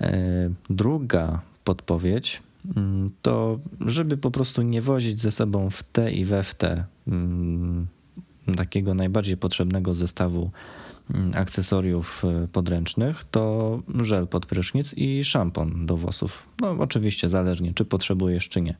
E, 0.00 0.50
druga 0.70 1.40
podpowiedź 1.64 2.42
mm, 2.76 3.10
to, 3.22 3.58
żeby 3.80 4.16
po 4.16 4.30
prostu 4.30 4.62
nie 4.62 4.82
wozić 4.82 5.20
ze 5.20 5.30
sobą 5.30 5.70
w 5.70 5.82
te 5.82 6.12
i 6.12 6.24
we 6.24 6.42
w 6.42 6.54
te 6.54 6.84
mm, 7.08 7.86
takiego 8.56 8.94
najbardziej 8.94 9.36
potrzebnego 9.36 9.94
zestawu 9.94 10.50
akcesoriów 11.34 12.22
e, 12.24 12.48
podręcznych 12.48 13.24
to 13.30 13.80
żel 14.00 14.26
pod 14.26 14.46
prysznic 14.46 14.94
i 14.94 15.24
szampon 15.24 15.86
do 15.86 15.96
włosów. 15.96 16.48
No 16.60 16.70
oczywiście 16.70 17.28
zależnie 17.28 17.74
czy 17.74 17.84
potrzebujesz 17.84 18.48
czy 18.48 18.60
nie. 18.60 18.76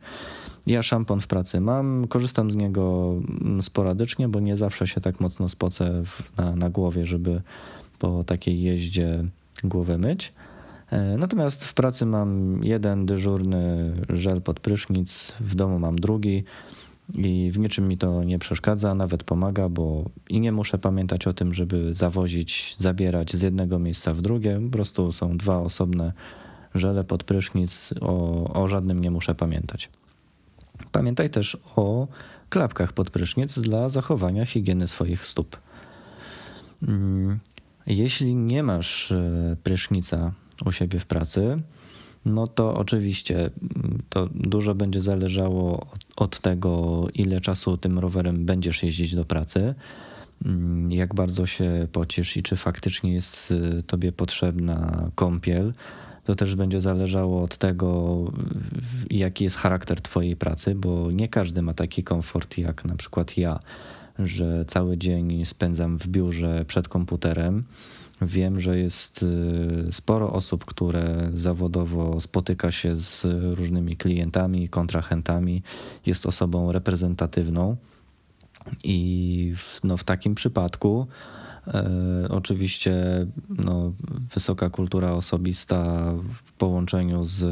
Ja 0.67 0.83
szampon 0.83 1.21
w 1.21 1.27
pracy 1.27 1.61
mam, 1.61 2.07
korzystam 2.09 2.51
z 2.51 2.55
niego 2.55 3.15
mm, 3.41 3.63
sporadycznie, 3.63 4.29
bo 4.29 4.41
nie 4.41 4.57
zawsze 4.57 4.87
się 4.87 5.01
tak 5.01 5.21
mocno 5.21 5.49
spocę 5.49 6.03
na, 6.37 6.57
na 6.57 6.71
głowie, 6.71 7.07
żeby 7.07 7.43
po 7.99 8.25
takiej 8.25 8.63
jeździe 8.63 9.25
głowę 9.65 9.99
myć. 9.99 10.33
E, 10.91 11.17
natomiast 11.19 11.65
w 11.65 11.75
pracy 11.75 12.07
mam 12.07 12.61
jeden 12.65 13.07
dyżurny 13.07 13.93
żel 14.09 14.43
pod 14.43 14.61
prysznic, 14.61 15.33
w 15.41 15.55
domu 15.55 15.79
mam 15.79 15.97
drugi 15.97 16.45
i 17.15 17.51
w 17.53 17.59
niczym 17.59 17.89
mi 17.89 17.99
to 17.99 18.25
nie 18.25 18.39
przeszkadza, 18.39 18.95
nawet 18.95 19.25
pomaga, 19.25 19.69
bo 19.69 20.05
i 20.29 20.41
nie 20.41 20.53
muszę 20.53 20.79
pamiętać 20.79 21.27
o 21.27 21.33
tym, 21.33 21.55
żeby 21.55 21.95
zawozić, 21.95 22.77
zabierać 22.79 23.37
z 23.37 23.43
jednego 23.43 23.79
miejsca 23.79 24.15
w 24.15 24.21
drugie. 24.21 24.61
Po 24.65 24.71
prostu 24.71 25.13
są 25.13 25.37
dwa 25.37 25.59
osobne 25.59 26.13
żele 26.75 27.05
pod 27.05 27.25
prysznic, 27.25 27.95
o, 28.01 28.45
o 28.63 28.69
żadnym 28.69 29.01
nie 29.01 29.11
muszę 29.11 29.35
pamiętać. 29.35 29.91
Pamiętaj 30.93 31.31
też 31.31 31.59
o 31.77 32.09
klapkach 32.49 32.93
pod 32.93 33.11
prysznic 33.11 33.59
dla 33.59 33.89
zachowania 33.89 34.47
higieny 34.47 34.89
swoich 34.89 35.27
stóp. 35.27 35.57
Mm, 36.83 37.39
jeśli 37.87 38.35
nie 38.35 38.63
masz 38.63 39.13
e, 39.13 39.57
prysznica 39.63 40.33
u 40.65 40.73
siebie 40.73 40.99
w 40.99 41.07
pracy, 41.07 41.63
no 42.27 42.47
to 42.47 42.75
oczywiście 42.75 43.37
mm, 43.39 44.03
to 44.09 44.29
dużo 44.35 44.75
będzie 44.75 45.01
zależało 45.01 45.87
od 46.17 46.41
tego, 46.41 47.05
ile 47.15 47.41
czasu 47.41 47.77
tym 47.77 47.99
rowerem 47.99 48.45
będziesz 48.45 48.83
jeździć 48.83 49.15
do 49.15 49.25
pracy, 49.25 49.75
mm, 50.45 50.93
jak 50.93 51.15
bardzo 51.15 51.47
się 51.47 51.89
pocisz 51.93 52.37
i 52.37 52.43
czy 52.43 52.57
faktycznie 52.57 53.13
jest 53.13 53.51
y, 53.51 53.83
tobie 53.83 54.13
potrzebna 54.13 55.11
kąpiel. 55.15 55.75
To 56.25 56.35
też 56.35 56.55
będzie 56.55 56.81
zależało 56.81 57.43
od 57.43 57.57
tego, 57.57 58.19
jaki 59.11 59.45
jest 59.45 59.57
charakter 59.57 60.01
Twojej 60.01 60.37
pracy, 60.37 60.75
bo 60.75 61.11
nie 61.11 61.29
każdy 61.29 61.63
ma 61.63 61.75
taki 61.75 62.05
komfort 62.05 62.59
jak 62.59 62.85
na 62.85 62.97
przykład 62.97 63.39
ja, 63.39 63.61
że 64.19 64.65
cały 64.69 64.99
dzień 64.99 65.45
spędzam 65.45 65.99
w 65.99 66.09
biurze 66.09 66.65
przed 66.65 66.89
komputerem 66.89 67.65
Wiem, 68.23 68.61
że 68.61 68.79
jest 68.79 69.23
y, 69.23 69.93
sporo 69.93 70.33
osób, 70.33 70.65
które 70.65 71.31
zawodowo 71.35 72.21
spotyka 72.21 72.71
się 72.71 72.97
z 72.97 73.27
różnymi 73.59 73.97
klientami, 73.97 74.69
kontrahentami, 74.69 75.63
jest 76.07 76.27
osobą 76.27 76.73
reprezentatywną 76.73 77.77
i 78.85 79.53
w, 79.57 79.85
no, 79.85 79.97
w 79.97 80.05
takim 80.05 80.35
przypadku 80.35 81.07
e, 81.67 82.27
oczywiście 82.31 82.95
no, 83.49 83.93
wysoka 84.35 84.71
kultura 84.71 85.13
osobista 85.13 86.13
w 86.45 86.53
połączeniu 86.53 87.25
z 87.25 87.45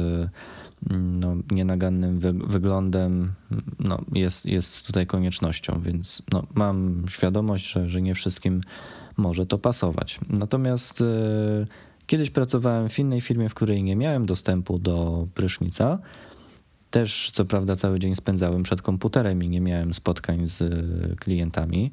no, 0.91 1.35
nienagannym 1.51 2.19
wy, 2.19 2.33
wyglądem 2.33 3.33
no, 3.79 4.01
jest, 4.13 4.45
jest 4.45 4.87
tutaj 4.87 5.07
koniecznością, 5.07 5.81
więc 5.81 6.23
no, 6.31 6.43
mam 6.55 7.03
świadomość, 7.09 7.71
że, 7.71 7.89
że 7.89 8.01
nie 8.01 8.15
wszystkim 8.15 8.61
może 9.17 9.45
to 9.45 9.57
pasować. 9.57 10.19
Natomiast 10.29 11.01
e, 11.01 11.05
kiedyś 12.07 12.29
pracowałem 12.29 12.89
w 12.89 12.99
innej 12.99 13.21
firmie, 13.21 13.49
w 13.49 13.53
której 13.53 13.83
nie 13.83 13.95
miałem 13.95 14.25
dostępu 14.25 14.79
do 14.79 15.27
prysznica. 15.33 15.99
Też, 16.91 17.31
co 17.33 17.45
prawda, 17.45 17.75
cały 17.75 17.99
dzień 17.99 18.15
spędzałem 18.15 18.63
przed 18.63 18.81
komputerem 18.81 19.43
i 19.43 19.49
nie 19.49 19.61
miałem 19.61 19.93
spotkań 19.93 20.47
z 20.47 20.63
klientami. 21.19 21.91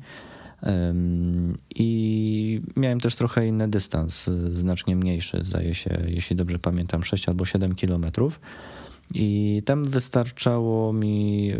I 1.75 2.61
miałem 2.77 3.01
też 3.01 3.17
trochę 3.17 3.47
inny 3.47 3.69
dystans, 3.69 4.31
znacznie 4.55 4.97
mniejszy, 4.97 5.41
zdaje 5.45 5.75
się, 5.75 6.03
jeśli 6.07 6.37
dobrze 6.37 6.59
pamiętam, 6.59 7.05
6 7.05 7.29
albo 7.29 7.45
7 7.45 7.75
kilometrów. 7.75 8.41
I 9.15 9.63
tam 9.65 9.85
wystarczało 9.85 10.93
mi 10.93 11.53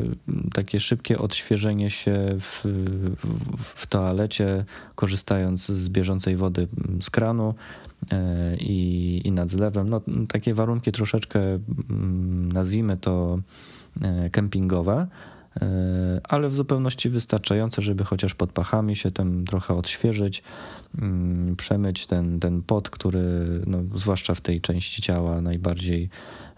takie 0.55 0.81
szybkie 0.81 1.19
odświeżenie 1.19 1.91
się 1.91 2.37
w, 2.41 2.65
w, 3.59 3.87
toalecie, 3.87 4.65
korzystając 4.95 5.67
z 5.67 5.89
bieżącej 5.89 6.37
wody 6.37 6.69
z 7.01 7.11
kranu 7.11 7.55
e, 8.13 8.57
i, 8.57 9.21
i 9.25 9.33
nad 9.33 9.51
zlewem. 9.51 9.89
No, 9.89 10.01
takie 10.29 10.55
warunki 10.55 10.93
troszeczkę, 10.93 11.41
mm, 11.41 12.53
nazwijmy 12.53 12.97
to, 12.97 13.39
e, 14.03 14.31
kempingowe 14.31 15.07
ale 16.25 16.49
w 16.49 16.55
zupełności 16.55 17.09
wystarczające, 17.09 17.83
żeby 17.83 18.05
chociaż 18.05 18.35
pod 18.35 18.53
pachami 18.53 18.97
się 18.97 19.11
tam 19.11 19.45
trochę 19.45 19.75
odświeżyć, 19.75 20.43
mm, 20.99 21.57
przemyć 21.57 22.07
ten, 22.07 22.41
ten 22.41 22.63
pot, 22.63 22.91
który 22.91 23.23
no, 23.67 23.79
zwłaszcza 23.95 24.35
w 24.35 24.41
tej 24.41 24.61
części 24.61 25.03
ciała 25.03 25.41
najbardziej 25.41 26.09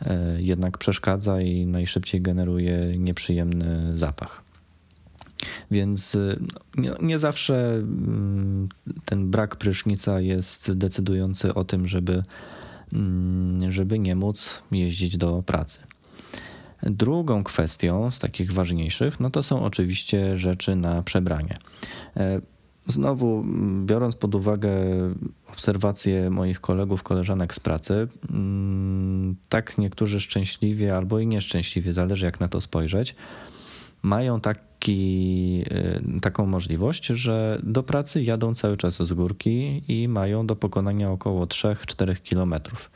e, 0.00 0.42
jednak 0.42 0.78
przeszkadza 0.78 1.40
i 1.40 1.66
najszybciej 1.66 2.20
generuje 2.20 2.98
nieprzyjemny 2.98 3.96
zapach. 3.98 4.42
Więc 5.70 6.14
e, 6.14 6.36
nie, 6.76 6.94
nie, 7.02 7.18
zawsze 7.18 7.74
mm, 7.74 8.68
ten 9.04 9.30
brak 9.30 9.56
prysznica 9.56 10.20
jest 10.20 10.72
decydujący 10.72 11.54
o 11.54 11.64
tym, 11.64 11.86
żeby, 11.86 12.22
mm, 12.92 13.72
żeby 13.72 13.98
nie 13.98 14.16
móc 14.16 14.62
jeździć 14.70 15.16
do 15.16 15.42
pracy. 15.42 15.78
Drugą 16.84 17.44
kwestią 17.44 18.10
z 18.10 18.18
takich 18.18 18.52
ważniejszych, 18.52 19.20
no 19.20 19.30
to 19.30 19.42
są 19.42 19.62
oczywiście 19.62 20.36
rzeczy 20.36 20.76
na 20.76 21.02
przebranie. 21.02 21.56
E, 22.16 22.40
znowu, 22.86 23.44
biorąc 23.84 24.16
pod 24.16 24.34
uwagę 24.34 24.70
obserwacje 25.52 26.30
moich 26.30 26.60
kolegów, 26.60 27.02
koleżanek 27.02 27.54
z 27.54 27.60
pracy, 27.60 28.08
mm, 28.30 29.36
tak 29.48 29.78
niektórzy 29.78 30.20
szczęśliwie 30.20 30.96
albo 30.96 31.18
i 31.18 31.26
nieszczęśliwie, 31.26 31.92
zależy 31.92 32.26
jak 32.26 32.40
na 32.40 32.48
to 32.48 32.60
spojrzeć, 32.60 33.14
mają 34.02 34.40
taki, 34.40 35.64
e, 35.70 36.20
taką 36.20 36.46
możliwość, 36.46 37.06
że 37.06 37.60
do 37.62 37.82
pracy 37.82 38.22
jadą 38.22 38.54
cały 38.54 38.76
czas 38.76 39.02
z 39.02 39.12
górki 39.12 39.82
i 39.88 40.08
mają 40.08 40.46
do 40.46 40.56
pokonania 40.56 41.10
około 41.10 41.46
3-4 41.46 42.22
kilometrów. 42.22 42.90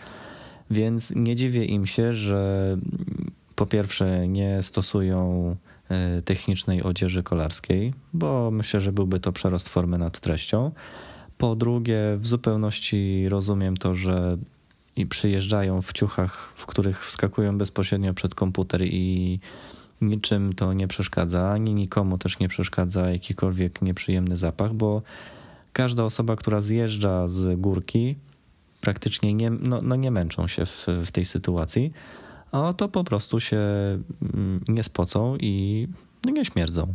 Więc 0.71 1.13
nie 1.17 1.37
dziwię 1.37 1.65
im 1.65 1.87
się, 1.87 2.13
że 2.13 2.77
po 3.59 3.67
pierwsze 3.67 4.29
nie 4.29 4.63
stosują 4.63 5.57
e, 5.89 6.23
technicznej 6.23 6.83
odzieży 6.83 7.23
kolarskiej, 7.23 7.95
bo 8.13 8.51
myślę, 8.51 8.81
że 8.81 8.93
byłby 8.93 9.21
to 9.21 9.33
przerost 9.33 9.69
formy 9.69 9.99
nad 9.99 10.21
treścią. 10.21 10.71
Po 11.39 11.57
drugie, 11.57 12.01
w 12.19 12.27
zupełności 12.27 13.29
rozumiem 13.29 13.77
to, 13.77 13.95
że 13.95 14.39
i 14.97 15.07
przyjeżdżają 15.07 15.83
w 15.83 15.93
ciuchach, 15.93 16.53
w 16.57 16.67
których 16.67 17.07
wskakują 17.07 17.59
bezpośrednio 17.59 18.15
przed 18.15 18.35
komputer 18.35 18.83
i 18.83 19.41
niczym 20.01 20.53
to 20.53 20.73
nie 20.73 20.89
przeszkadza, 20.89 21.51
ani 21.51 21.75
nikomu 21.75 22.19
też 22.19 22.39
nie 22.39 22.49
przeszkadza 22.49 23.11
jakikolwiek 23.11 23.83
nieprzyjemny 23.83 24.37
zapach, 24.37 24.75
bo 24.75 25.03
każda 25.73 26.05
osoba, 26.05 26.37
która 26.37 26.63
zjeżdża 26.63 27.29
z 27.29 27.61
górki, 27.61 28.17
praktycznie 28.81 29.35
nie, 29.35 29.51
no, 29.51 29.83
no 29.83 29.97
nie 29.97 30.11
męczą 30.11 30.47
się 30.47 30.67
w, 30.67 30.87
w 31.07 31.11
tej 31.11 31.25
sytuacji 31.25 31.93
a 32.53 32.73
to 32.73 32.89
po 32.89 33.05
prostu 33.05 33.41
się 33.41 33.59
mm, 34.23 34.61
nie 34.69 34.83
spocą 34.83 35.37
i 35.37 35.89
nie 36.25 36.45
śmierdzą. 36.45 36.95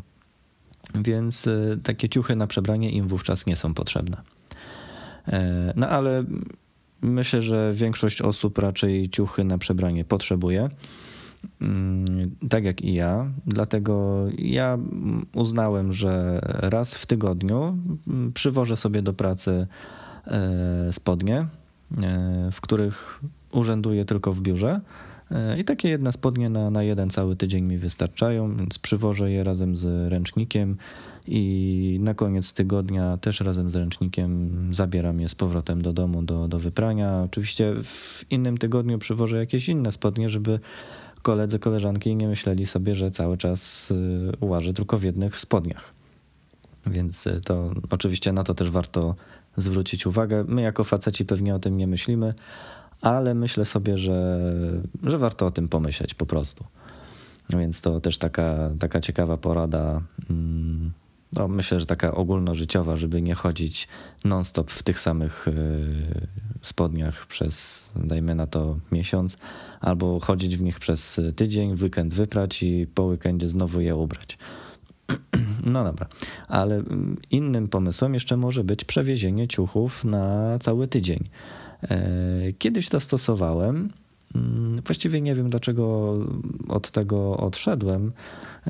Więc 0.95 1.47
y, 1.47 1.79
takie 1.83 2.09
ciuchy 2.09 2.35
na 2.35 2.47
przebranie 2.47 2.91
im 2.91 3.07
wówczas 3.07 3.45
nie 3.45 3.55
są 3.55 3.73
potrzebne. 3.73 4.21
E, 5.27 5.73
no 5.75 5.89
ale 5.89 6.23
myślę, 7.01 7.41
że 7.41 7.73
większość 7.73 8.21
osób 8.21 8.57
raczej 8.57 9.09
ciuchy 9.09 9.43
na 9.43 9.57
przebranie 9.57 10.05
potrzebuje. 10.05 10.69
mm, 11.61 12.35
tak 12.49 12.63
jak 12.63 12.81
i 12.81 12.93
ja. 12.93 13.31
Dlatego 13.45 14.25
ja 14.37 14.77
uznałem, 15.33 15.93
że 15.93 16.39
raz 16.43 16.95
w 16.95 17.05
tygodniu 17.05 17.77
mm, 18.07 18.33
przywożę 18.33 18.77
sobie 18.77 19.01
do 19.01 19.13
pracy 19.13 19.67
e, 20.27 20.93
spodnie, 20.93 21.37
e, 21.37 21.47
w 22.51 22.61
których 22.61 23.21
urzęduję 23.51 24.05
tylko 24.05 24.33
w 24.33 24.41
biurze. 24.41 24.81
E, 25.31 25.59
I 25.59 25.63
takie 25.63 25.89
jedna 25.89 26.11
spodnie 26.11 26.49
na, 26.49 26.69
na 26.69 26.83
jeden 26.83 27.09
cały 27.09 27.35
tydzień 27.35 27.63
mi 27.63 27.77
wystarczają, 27.77 28.55
więc 28.55 28.79
przywożę 28.79 29.31
je 29.31 29.43
razem 29.43 29.75
z 29.75 30.11
ręcznikiem 30.11 30.77
i 31.27 31.99
na 32.01 32.13
koniec 32.13 32.53
tygodnia 32.53 33.17
też 33.17 33.39
razem 33.41 33.69
z 33.69 33.75
ręcznikiem 33.75 34.51
zabieram 34.73 35.19
je 35.19 35.29
z 35.29 35.35
powrotem 35.35 35.81
do 35.81 35.93
domu 35.93 36.23
do, 36.23 36.47
do 36.47 36.59
wyprania. 36.59 37.21
Oczywiście 37.25 37.75
w 37.83 38.25
innym 38.29 38.57
tygodniu 38.57 38.99
przywożę 38.99 39.37
jakieś 39.37 39.69
inne 39.69 39.91
spodnie, 39.91 40.29
żeby 40.29 40.59
koledzy, 41.21 41.59
koleżanki 41.59 42.15
nie 42.15 42.27
myśleli 42.27 42.65
sobie, 42.65 42.95
że 42.95 43.11
cały 43.11 43.37
czas 43.37 43.91
y, 43.91 44.31
łażę 44.41 44.73
tylko 44.73 44.97
w 44.97 45.03
jednych 45.03 45.39
spodniach. 45.39 45.93
Więc 46.85 47.27
y, 47.27 47.41
to 47.45 47.71
oczywiście 47.89 48.33
na 48.33 48.43
to 48.43 48.53
też 48.53 48.71
warto 48.71 49.15
zwrócić 49.57 50.07
uwagę. 50.07 50.45
My 50.47 50.61
jako 50.61 50.83
faceci 50.83 51.25
pewnie 51.25 51.55
o 51.55 51.59
tym 51.59 51.77
nie 51.77 51.87
myślimy, 51.87 52.33
ale 53.03 53.33
myślę 53.33 53.65
sobie, 53.65 53.97
że, 53.97 54.39
że 55.03 55.17
warto 55.17 55.45
o 55.45 55.51
tym 55.51 55.67
pomyśleć 55.69 56.13
po 56.13 56.25
prostu. 56.25 56.65
Więc 57.49 57.81
to 57.81 58.01
też 58.01 58.17
taka, 58.17 58.69
taka 58.79 59.01
ciekawa 59.01 59.37
porada. 59.37 60.01
Mm, 60.29 60.91
no, 61.35 61.47
myślę, 61.47 61.79
że 61.79 61.85
taka 61.85 62.15
ogólnożyciowa, 62.15 62.95
żeby 62.95 63.21
nie 63.21 63.35
chodzić 63.35 63.87
non-stop 64.25 64.71
w 64.71 64.83
tych 64.83 64.99
samych 64.99 65.47
y, 65.47 66.27
spodniach 66.61 67.25
przez, 67.25 67.93
dajmy 67.95 68.35
na 68.35 68.47
to, 68.47 68.77
miesiąc, 68.91 69.37
albo 69.81 70.19
chodzić 70.19 70.57
w 70.57 70.61
nich 70.61 70.79
przez 70.79 71.21
tydzień, 71.35 71.71
weekend 71.81 72.13
wyprać 72.13 72.63
i 72.63 72.87
po 72.87 73.03
weekendzie 73.03 73.47
znowu 73.47 73.81
je 73.81 73.95
ubrać. 73.95 74.37
No 75.63 75.83
dobra, 75.83 76.07
ale 76.47 76.75
mm, 76.75 77.17
innym 77.31 77.67
pomysłem 77.67 78.13
jeszcze 78.13 78.37
może 78.37 78.63
być 78.63 78.85
przewiezienie 78.85 79.47
ciuchów 79.47 80.05
na 80.05 80.57
cały 80.59 80.87
tydzień. 80.87 81.19
E, 81.83 82.53
kiedyś 82.53 82.89
to 82.89 82.99
stosowałem. 82.99 83.89
Mm, 84.35 84.81
właściwie 84.85 85.21
nie 85.21 85.35
wiem, 85.35 85.49
dlaczego 85.49 86.17
od 86.67 86.91
tego 86.91 87.37
odszedłem. 87.37 88.11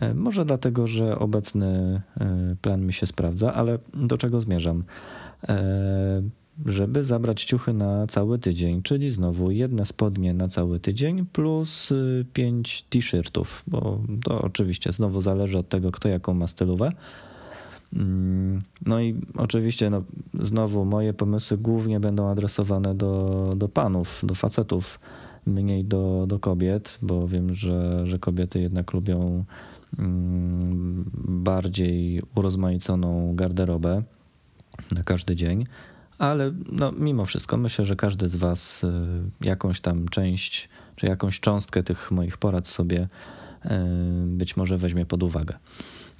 E, 0.01 0.13
może 0.13 0.45
dlatego, 0.45 0.88
że 0.88 1.19
obecny 1.19 2.01
e, 2.19 2.55
plan 2.62 2.85
mi 2.85 2.93
się 2.93 3.05
sprawdza, 3.05 3.53
ale 3.53 3.79
do 3.93 4.17
czego 4.17 4.41
zmierzam? 4.41 4.83
Żeby 6.65 7.03
zabrać 7.03 7.43
ciuchy 7.43 7.74
na 7.74 8.07
cały 8.07 8.39
tydzień, 8.39 8.81
czyli 8.81 9.12
znowu 9.12 9.51
jedne 9.51 9.86
spodnie 9.86 10.33
na 10.33 10.48
cały 10.48 10.79
tydzień 10.79 11.25
plus 11.25 11.93
pięć 12.33 12.83
t-shirtów, 12.83 13.63
bo 13.67 14.00
to 14.24 14.41
oczywiście 14.41 14.91
znowu 14.91 15.22
zależy 15.22 15.57
od 15.57 15.69
tego, 15.69 15.91
kto 15.91 16.10
jaką 16.10 16.33
ma 16.33 16.48
stylówę. 16.48 16.91
Mm, 17.95 18.62
no 18.86 19.01
i 19.01 19.15
oczywiście 19.38 19.89
no, 19.89 20.03
znowu 20.39 20.86
moje 20.86 21.13
pomysły 21.13 21.57
głównie 21.57 22.00
będą 22.00 22.29
adresowane 22.29 22.95
do, 22.95 23.53
do 23.57 23.69
panów, 23.69 24.22
do 24.24 24.36
facetów, 24.36 25.00
mniej 25.45 25.86
do, 25.86 26.25
do 26.27 26.39
kobiet, 26.39 26.98
bo 27.01 27.27
wiem, 27.27 27.53
że, 27.53 28.07
że 28.07 28.19
kobiety 28.19 28.62
jednak 28.62 28.93
lubią 28.93 29.45
mm, 30.00 31.12
bardziej 31.27 32.22
urozmaiconą 32.36 33.36
garderobę 33.36 34.03
na 34.95 35.03
każdy 35.03 35.36
dzień. 35.36 35.65
Ale 36.24 36.51
no, 36.72 36.92
mimo 36.92 37.25
wszystko 37.25 37.58
myślę, 37.58 37.86
że 37.86 37.96
każdy 37.96 38.30
z 38.30 38.36
Was 38.36 38.84
y, 38.84 38.88
jakąś 39.42 39.82
tam 39.82 40.10
część, 40.10 40.70
czy 40.96 41.08
jakąś 41.08 41.39
cząstkę 41.39 41.84
tych 41.84 42.12
moich 42.12 42.38
porad 42.38 42.68
sobie 42.68 43.07
y, 43.66 43.70
być 44.25 44.57
może 44.57 44.77
weźmie 44.77 45.05
pod 45.05 45.24
uwagę. 45.24 45.57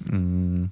Mm, 0.06 0.68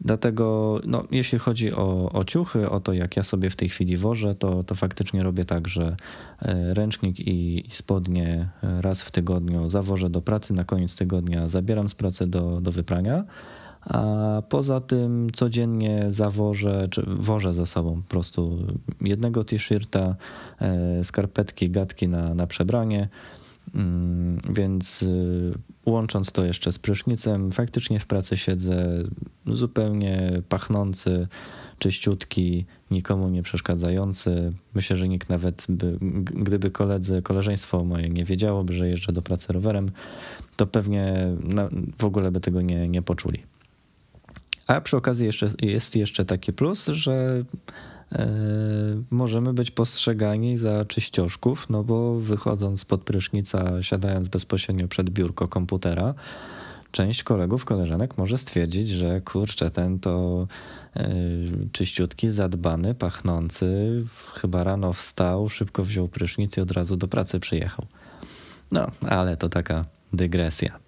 Dlatego, 0.00 0.80
no, 0.84 1.04
jeśli 1.10 1.38
chodzi 1.38 1.72
o, 1.72 2.12
o 2.12 2.24
ciuchy, 2.24 2.70
o 2.70 2.80
to, 2.80 2.92
jak 2.92 3.16
ja 3.16 3.22
sobie 3.22 3.50
w 3.50 3.56
tej 3.56 3.68
chwili 3.68 3.96
wożę, 3.96 4.34
to, 4.34 4.64
to 4.64 4.74
faktycznie 4.74 5.22
robię 5.22 5.44
tak, 5.44 5.68
że 5.68 5.96
e, 6.42 6.74
ręcznik 6.74 7.20
i, 7.20 7.66
i 7.68 7.70
spodnie 7.70 8.48
raz 8.62 9.02
w 9.02 9.10
tygodniu 9.10 9.70
zawożę 9.70 10.10
do 10.10 10.22
pracy, 10.22 10.54
na 10.54 10.64
koniec 10.64 10.96
tygodnia 10.96 11.48
zabieram 11.48 11.88
z 11.88 11.94
pracy 11.94 12.26
do, 12.26 12.60
do 12.60 12.72
wyprania. 12.72 13.24
A 13.80 14.42
poza 14.48 14.80
tym 14.80 15.30
codziennie 15.32 16.06
zawożę, 16.08 16.88
czy 16.90 17.02
wożę 17.06 17.54
za 17.54 17.66
sobą 17.66 18.02
po 18.02 18.08
prostu 18.08 18.66
jednego 19.00 19.44
t-shirta, 19.44 20.16
e, 20.60 21.04
skarpetki, 21.04 21.70
gadki 21.70 22.08
na, 22.08 22.34
na 22.34 22.46
przebranie, 22.46 23.08
Mm, 23.74 24.38
więc 24.50 25.02
y, 25.02 25.52
łącząc 25.86 26.32
to 26.32 26.44
jeszcze 26.44 26.72
z 26.72 26.78
prysznicem, 26.78 27.50
faktycznie 27.50 28.00
w 28.00 28.06
pracy 28.06 28.36
siedzę 28.36 29.04
zupełnie 29.46 30.42
pachnący, 30.48 31.28
czyściutki, 31.78 32.66
nikomu 32.90 33.28
nie 33.28 33.42
przeszkadzający. 33.42 34.52
Myślę, 34.74 34.96
że 34.96 35.08
nikt 35.08 35.28
nawet, 35.28 35.66
by, 35.68 35.98
gdyby 36.24 36.70
koledzy, 36.70 37.22
koleżeństwo 37.22 37.84
moje 37.84 38.08
nie 38.08 38.24
wiedziałoby, 38.24 38.72
że 38.72 38.88
jeżdżę 38.88 39.12
do 39.12 39.22
pracy 39.22 39.52
rowerem, 39.52 39.90
to 40.56 40.66
pewnie 40.66 41.26
w 41.98 42.04
ogóle 42.04 42.30
by 42.30 42.40
tego 42.40 42.60
nie, 42.62 42.88
nie 42.88 43.02
poczuli. 43.02 43.42
A 44.70 44.80
przy 44.80 44.96
okazji 44.96 45.26
jeszcze, 45.26 45.48
jest 45.62 45.96
jeszcze 45.96 46.24
taki 46.24 46.52
plus, 46.52 46.86
że 46.86 47.44
E, 48.12 48.28
możemy 49.10 49.54
być 49.54 49.70
postrzegani 49.70 50.58
za 50.58 50.84
czyścioszków, 50.84 51.66
no 51.70 51.84
bo 51.84 52.14
wychodząc 52.14 52.84
pod 52.84 53.02
prysznica, 53.02 53.82
siadając 53.82 54.28
bezpośrednio 54.28 54.88
przed 54.88 55.10
biurko 55.10 55.48
komputera, 55.48 56.14
część 56.92 57.22
kolegów, 57.22 57.64
koleżanek 57.64 58.18
może 58.18 58.38
stwierdzić, 58.38 58.88
że 58.88 59.20
kurczę, 59.20 59.70
ten 59.70 59.98
to 59.98 60.46
e, 60.96 61.10
czyściutki, 61.72 62.30
zadbany, 62.30 62.94
pachnący, 62.94 64.02
chyba 64.40 64.64
rano 64.64 64.92
wstał, 64.92 65.48
szybko 65.48 65.84
wziął 65.84 66.08
prysznic 66.08 66.56
i 66.56 66.60
od 66.60 66.70
razu 66.70 66.96
do 66.96 67.08
pracy 67.08 67.40
przyjechał. 67.40 67.86
No, 68.72 68.90
ale 69.08 69.36
to 69.36 69.48
taka 69.48 69.84
dygresja. 70.12 70.78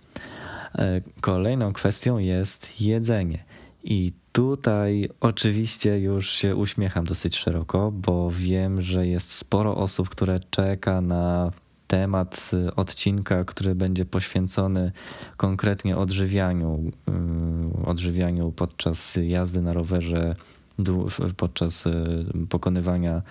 E, 0.79 1.01
kolejną 1.21 1.73
kwestią 1.73 2.18
jest 2.18 2.81
jedzenie. 2.81 3.52
I 3.85 4.12
tutaj 4.33 5.09
oczywiście 5.21 6.01
już 6.01 6.31
się 6.31 6.57
uśmiecham 6.57 7.05
dosyć 7.05 7.37
szeroko, 7.37 7.90
bo 7.90 8.31
wiem, 8.31 8.83
że 8.83 9.07
jest 9.07 9.33
sporo 9.33 9.77
osób, 9.77 10.09
które 10.09 10.40
czeka 10.51 11.01
na 11.01 11.51
temat 11.87 12.51
odcinka, 12.77 13.45
który 13.45 13.75
będzie 13.75 14.05
poświęcony 14.05 14.92
konkretnie 15.37 15.97
odżywianiu, 15.97 16.92
y, 17.85 17.87
odżywianiu 17.87 18.53
podczas 18.53 19.18
jazdy 19.23 19.62
na 19.62 19.73
rowerze, 19.73 20.37
podczas 21.37 21.87
y, 21.87 21.92
pokonywania 22.49 23.23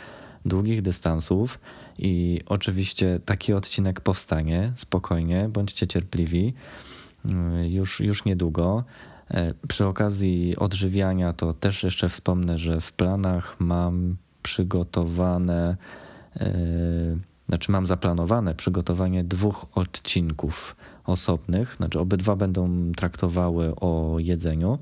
długich 0.46 0.82
dystansów. 0.82 1.60
I 1.98 2.42
oczywiście 2.46 3.20
taki 3.26 3.54
odcinek 3.54 4.02
powstanie, 4.02 4.74
spokojnie, 4.76 5.50
bądźcie 5.50 5.88
cierpliwi, 5.88 6.54
y, 7.26 7.70
już, 7.70 8.00
już 8.00 8.26
niedługo. 8.26 8.84
E, 9.34 9.54
przy 9.68 9.86
okazji 9.86 10.58
odżywiania 10.58 11.34
to 11.34 11.54
też 11.54 11.84
jeszcze 11.84 12.10
wspomnę, 12.10 12.58
że 12.58 12.82
w 12.82 12.94
planach 12.94 13.56
mam 13.60 14.16
przygotowane, 14.44 15.78
e, 16.36 16.54
znaczy 17.48 17.72
mam 17.72 17.86
zaplanowane 17.86 18.56
przygotowanie 18.56 19.24
dwóch 19.24 19.66
odcinków 19.76 20.76
osobnych, 21.06 21.76
znaczy 21.76 22.00
obydwa 22.00 22.36
będą 22.36 22.92
traktowały 22.92 23.76
o 23.76 24.16
jedzeniu. 24.20 24.80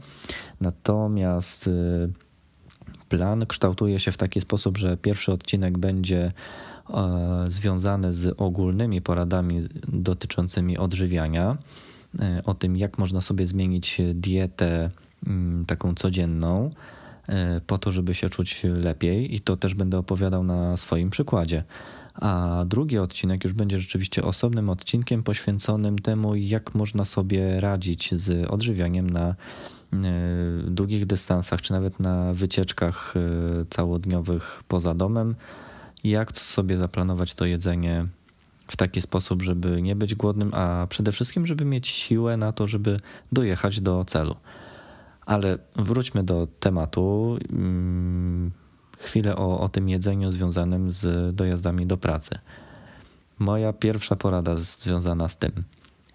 Natomiast 0.62 1.68
e, 1.68 1.72
plan 3.10 3.46
kształtuje 3.46 4.00
się 4.00 4.12
w 4.12 4.18
taki 4.18 4.42
sposób, 4.42 4.78
że 4.78 4.98
pierwszy 4.98 5.32
odcinek 5.32 5.78
będzie 5.78 6.32
związany 7.48 8.14
z 8.14 8.36
ogólnymi 8.38 9.02
poradami 9.02 9.62
dotyczącymi 9.88 10.78
odżywiania 10.78 11.58
o 12.46 12.54
tym, 12.54 12.78
jak 12.78 12.98
można 12.98 13.22
sobie 13.22 13.48
zmienić 13.48 14.02
dietę 14.14 14.90
mm, 15.28 15.66
taką 15.66 15.96
codzienną, 15.96 16.72
e, 17.28 17.62
po 17.62 17.78
to, 17.78 17.92
żeby 17.92 18.14
się 18.14 18.30
czuć 18.30 18.64
lepiej, 18.64 19.36
i 19.36 19.40
to 19.40 19.58
też 19.58 19.76
będę 19.76 19.98
opowiadał 19.98 20.44
na 20.44 20.78
swoim 20.78 21.10
przykładzie. 21.10 21.64
A 22.14 22.64
drugi 22.68 22.98
odcinek 22.98 23.44
już 23.44 23.54
będzie 23.54 23.80
rzeczywiście 23.80 24.24
osobnym 24.24 24.70
odcinkiem 24.70 25.24
poświęconym 25.24 26.00
temu, 26.00 26.36
jak 26.36 26.76
można 26.76 27.06
sobie 27.06 27.60
radzić 27.60 28.16
z 28.16 28.50
odżywianiem 28.50 29.10
na 29.10 29.28
e, 29.30 29.36
długich 30.68 31.06
dystansach, 31.06 31.62
czy 31.62 31.74
nawet 31.74 32.00
na 32.00 32.34
wycieczkach 32.34 33.14
całodniowych 33.70 34.64
poza 34.68 34.94
domem. 34.94 35.36
Jak 36.04 36.38
sobie 36.38 36.78
zaplanować 36.78 37.34
to 37.34 37.46
jedzenie 37.46 38.06
w 38.72 38.78
taki 38.78 39.02
sposób, 39.02 39.42
żeby 39.42 39.82
nie 39.82 39.96
być 39.96 40.16
głodnym, 40.16 40.54
a 40.54 40.88
przede 40.90 41.12
wszystkim, 41.12 41.46
żeby 41.46 41.66
mieć 41.66 41.88
siłę 41.88 42.38
na 42.38 42.52
to, 42.52 42.68
żeby 42.68 42.98
dojechać 43.32 43.82
do 43.82 44.06
celu. 44.06 44.36
Ale 45.26 45.58
wróćmy 45.76 46.24
do 46.24 46.48
tematu. 46.60 47.38
Mm, 47.52 48.52
chwilę 48.98 49.36
o, 49.36 49.60
o 49.60 49.70
tym 49.70 49.90
jedzeniu 49.90 50.32
związanym 50.32 50.92
z 50.92 51.36
dojazdami 51.36 51.86
do 51.86 51.98
pracy. 51.98 52.40
Moja 53.40 53.74
pierwsza 53.74 54.16
porada 54.16 54.56
związana 54.58 55.30
z 55.30 55.38
tym. 55.38 55.52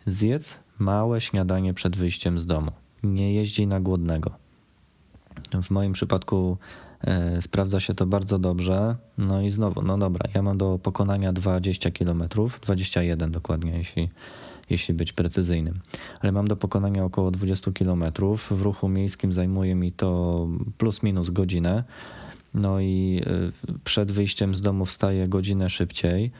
zjedz 0.07 0.61
małe 0.79 1.21
śniadanie 1.21 1.75
przed 1.75 1.97
wyjściem 1.97 2.41
z 2.41 2.47
domu. 2.47 2.71
Nie 3.03 3.35
jeździ 3.35 3.67
na 3.67 3.81
głodnego. 3.81 4.31
W 5.63 5.71
moim 5.71 5.93
przypadku 5.93 6.59
sprawdza 7.41 7.81
się 7.81 7.95
to 7.95 8.07
bardzo 8.07 8.39
dobrze. 8.39 8.97
No 9.19 9.41
i 9.41 9.51
znowu, 9.51 9.83
no 9.83 9.99
dobra, 9.99 10.31
ja 10.35 10.43
mam 10.43 10.59
do 10.59 10.79
pokonania 10.83 11.33
20 11.33 11.91
km, 11.91 12.23
21 12.63 13.31
dokładnie, 13.31 13.79
jeśli, 13.79 14.11
jeśli 14.71 14.95
być 14.95 15.13
precyzyjnym. 15.13 15.81
Ale 16.21 16.33
mam 16.33 16.49
do 16.49 16.57
pokonania 16.57 17.05
około 17.05 17.31
20 17.31 17.73
km. 17.73 18.05
W 18.51 18.63
ruchu 18.63 18.89
miejskim 18.89 19.33
zajmuje 19.33 19.75
mi 19.75 19.93
to 19.93 20.49
plus 20.79 21.03
minus 21.03 21.31
godzinę. 21.31 21.85
No 22.55 22.81
i 22.81 23.23
e, 23.27 23.79
przed 23.85 24.13
wyjściem 24.13 24.55
z 24.55 24.61
domu 24.61 24.85
wstaję 24.85 25.29
godzinę 25.29 25.71
szybciej. 25.71 26.31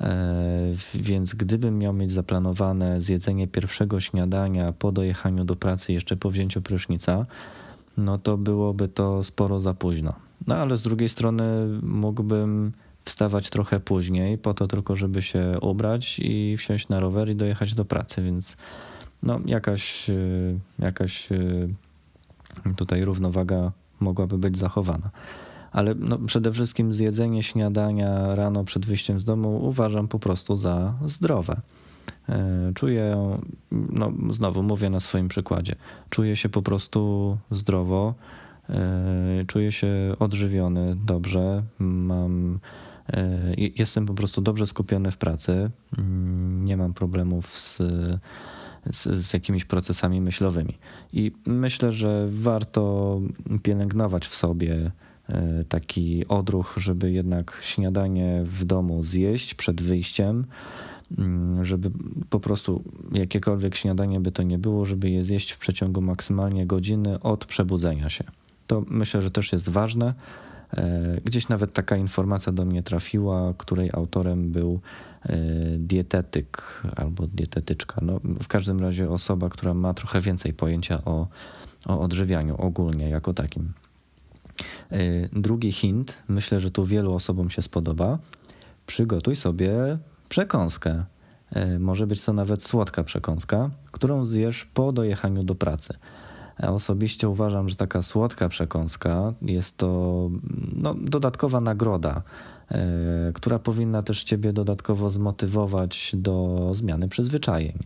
E, 0.00 0.74
więc 0.94 1.34
gdybym 1.34 1.78
miał 1.78 1.92
mieć 1.92 2.12
zaplanowane 2.12 3.00
zjedzenie 3.00 3.48
pierwszego 3.48 4.00
śniadania 4.00 4.72
po 4.72 4.92
dojechaniu 4.92 5.44
do 5.44 5.56
pracy, 5.56 5.92
jeszcze 5.92 6.16
po 6.16 6.30
wzięciu 6.30 6.62
prysznica, 6.62 7.26
no 7.98 8.18
to 8.18 8.36
byłoby 8.36 8.88
to 8.88 9.24
sporo 9.24 9.60
za 9.60 9.74
późno. 9.74 10.12
No 10.46 10.54
ale 10.54 10.76
z 10.76 10.82
drugiej 10.82 11.08
strony 11.08 11.44
mógłbym 11.82 12.72
wstawać 13.04 13.50
trochę 13.50 13.80
później, 13.80 14.38
po 14.38 14.54
to 14.54 14.66
tylko, 14.66 14.96
żeby 14.96 15.22
się 15.22 15.58
ubrać 15.62 16.18
i 16.22 16.56
wsiąść 16.56 16.88
na 16.88 17.00
rower 17.00 17.30
i 17.30 17.36
dojechać 17.36 17.74
do 17.74 17.84
pracy, 17.84 18.22
więc 18.22 18.56
no 19.22 19.40
jakaś, 19.46 20.10
e, 20.10 20.14
jakaś 20.78 21.32
e, 21.32 21.38
tutaj 22.76 23.04
równowaga 23.04 23.72
mogłaby 24.00 24.38
być 24.38 24.58
zachowana 24.58 25.10
ale 25.72 25.94
no, 25.94 26.18
przede 26.18 26.52
wszystkim 26.52 26.92
zjedzenie 26.92 27.42
śniadania 27.42 28.34
rano 28.34 28.64
przed 28.64 28.86
wyjściem 28.86 29.20
z 29.20 29.24
domu 29.24 29.64
uważam 29.64 30.08
po 30.08 30.18
prostu 30.18 30.56
za 30.56 30.94
zdrowe. 31.06 31.60
E, 32.28 32.72
czuję, 32.74 33.16
no 33.70 34.12
znowu 34.30 34.62
mówię 34.62 34.90
na 34.90 35.00
swoim 35.00 35.28
przykładzie, 35.28 35.74
czuję 36.10 36.36
się 36.36 36.48
po 36.48 36.62
prostu 36.62 37.38
zdrowo, 37.50 38.14
e, 38.68 39.44
czuję 39.46 39.72
się 39.72 40.14
odżywiony 40.18 40.96
dobrze, 41.06 41.62
mam, 41.78 42.58
e, 43.12 43.54
jestem 43.56 44.06
po 44.06 44.14
prostu 44.14 44.40
dobrze 44.40 44.66
skupiony 44.66 45.10
w 45.10 45.16
pracy, 45.16 45.70
mm, 45.98 46.64
nie 46.64 46.76
mam 46.76 46.94
problemów 46.94 47.58
z, 47.58 47.76
z, 48.92 49.26
z 49.26 49.32
jakimiś 49.32 49.64
procesami 49.64 50.20
myślowymi. 50.20 50.78
I 51.12 51.32
myślę, 51.46 51.92
że 51.92 52.28
warto 52.30 53.20
pielęgnować 53.62 54.26
w 54.26 54.34
sobie 54.34 54.90
taki 55.68 56.28
odruch, 56.28 56.74
żeby 56.76 57.12
jednak 57.12 57.58
śniadanie 57.60 58.42
w 58.44 58.64
domu 58.64 59.04
zjeść 59.04 59.54
przed 59.54 59.82
wyjściem, 59.82 60.46
żeby 61.62 61.90
po 62.30 62.40
prostu 62.40 62.82
jakiekolwiek 63.12 63.74
śniadanie 63.74 64.20
by 64.20 64.32
to 64.32 64.42
nie 64.42 64.58
było, 64.58 64.84
żeby 64.84 65.10
je 65.10 65.24
zjeść 65.24 65.52
w 65.52 65.58
przeciągu 65.58 66.00
maksymalnie 66.00 66.66
godziny 66.66 67.20
od 67.20 67.46
przebudzenia 67.46 68.08
się. 68.08 68.24
To 68.66 68.84
myślę, 68.88 69.22
że 69.22 69.30
też 69.30 69.52
jest 69.52 69.68
ważne. 69.68 70.14
E, 70.76 71.20
gdzieś 71.24 71.48
nawet 71.48 71.72
taka 71.72 71.96
informacja 71.96 72.52
do 72.52 72.64
mnie 72.64 72.82
trafiła, 72.82 73.54
której 73.58 73.90
autorem 73.92 74.52
był 74.52 74.80
e, 75.22 75.36
dietetyk 75.78 76.82
albo 76.96 77.26
dietetyczka. 77.26 78.00
No, 78.02 78.20
w 78.42 78.48
każdym 78.48 78.80
razie 78.80 79.10
osoba, 79.10 79.48
która 79.48 79.74
ma 79.74 79.94
trochę 79.94 80.20
więcej 80.20 80.52
pojęcia 80.52 81.04
o, 81.04 81.28
o 81.86 82.00
odżywianiu 82.00 82.56
ogólnie 82.56 83.08
jako 83.08 83.34
takim. 83.34 83.72
Y, 84.92 85.28
drugi 85.32 85.72
hint, 85.72 86.22
myślę, 86.28 86.60
że 86.60 86.70
tu 86.70 86.84
wielu 86.84 87.14
osobom 87.14 87.50
się 87.50 87.62
spodoba. 87.62 88.18
Przygotuj 88.86 89.36
sobie 89.36 89.98
przekąskę. 90.28 91.04
Y, 91.56 91.78
może 91.78 92.06
być 92.06 92.24
to 92.24 92.32
nawet 92.32 92.62
słodka 92.62 93.04
przekąska, 93.04 93.70
którą 93.90 94.24
zjesz 94.24 94.64
po 94.64 94.92
dojechaniu 94.92 95.42
do 95.42 95.54
pracy. 95.54 95.94
Osobiście 96.62 97.28
uważam, 97.28 97.68
że 97.68 97.76
taka 97.76 98.02
słodka 98.02 98.48
przekąska 98.48 99.32
jest 99.42 99.76
to 99.76 100.30
no, 100.76 100.94
dodatkowa 100.94 101.60
nagroda, 101.60 102.22
y, 102.70 103.32
która 103.32 103.58
powinna 103.58 104.02
też 104.02 104.24
Ciebie 104.24 104.52
dodatkowo 104.52 105.10
zmotywować 105.10 106.12
do 106.16 106.70
zmiany 106.74 107.08
przyzwyczajeń 107.08 107.78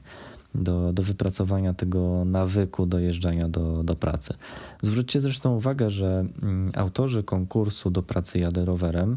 do, 0.55 0.93
do 0.93 1.03
wypracowania 1.03 1.75
tego 1.75 2.25
nawyku 2.25 2.87
dojeżdżania 2.87 3.49
do, 3.49 3.83
do 3.83 3.97
pracy. 3.97 4.35
Zwróćcie 4.83 5.21
zresztą 5.21 5.55
uwagę, 5.55 5.91
że 5.91 6.25
mm, 6.43 6.73
autorzy 6.75 7.23
konkursu 7.23 7.91
do 7.91 8.03
pracy 8.03 8.39
jadę 8.39 8.65
rowerem, 8.65 9.17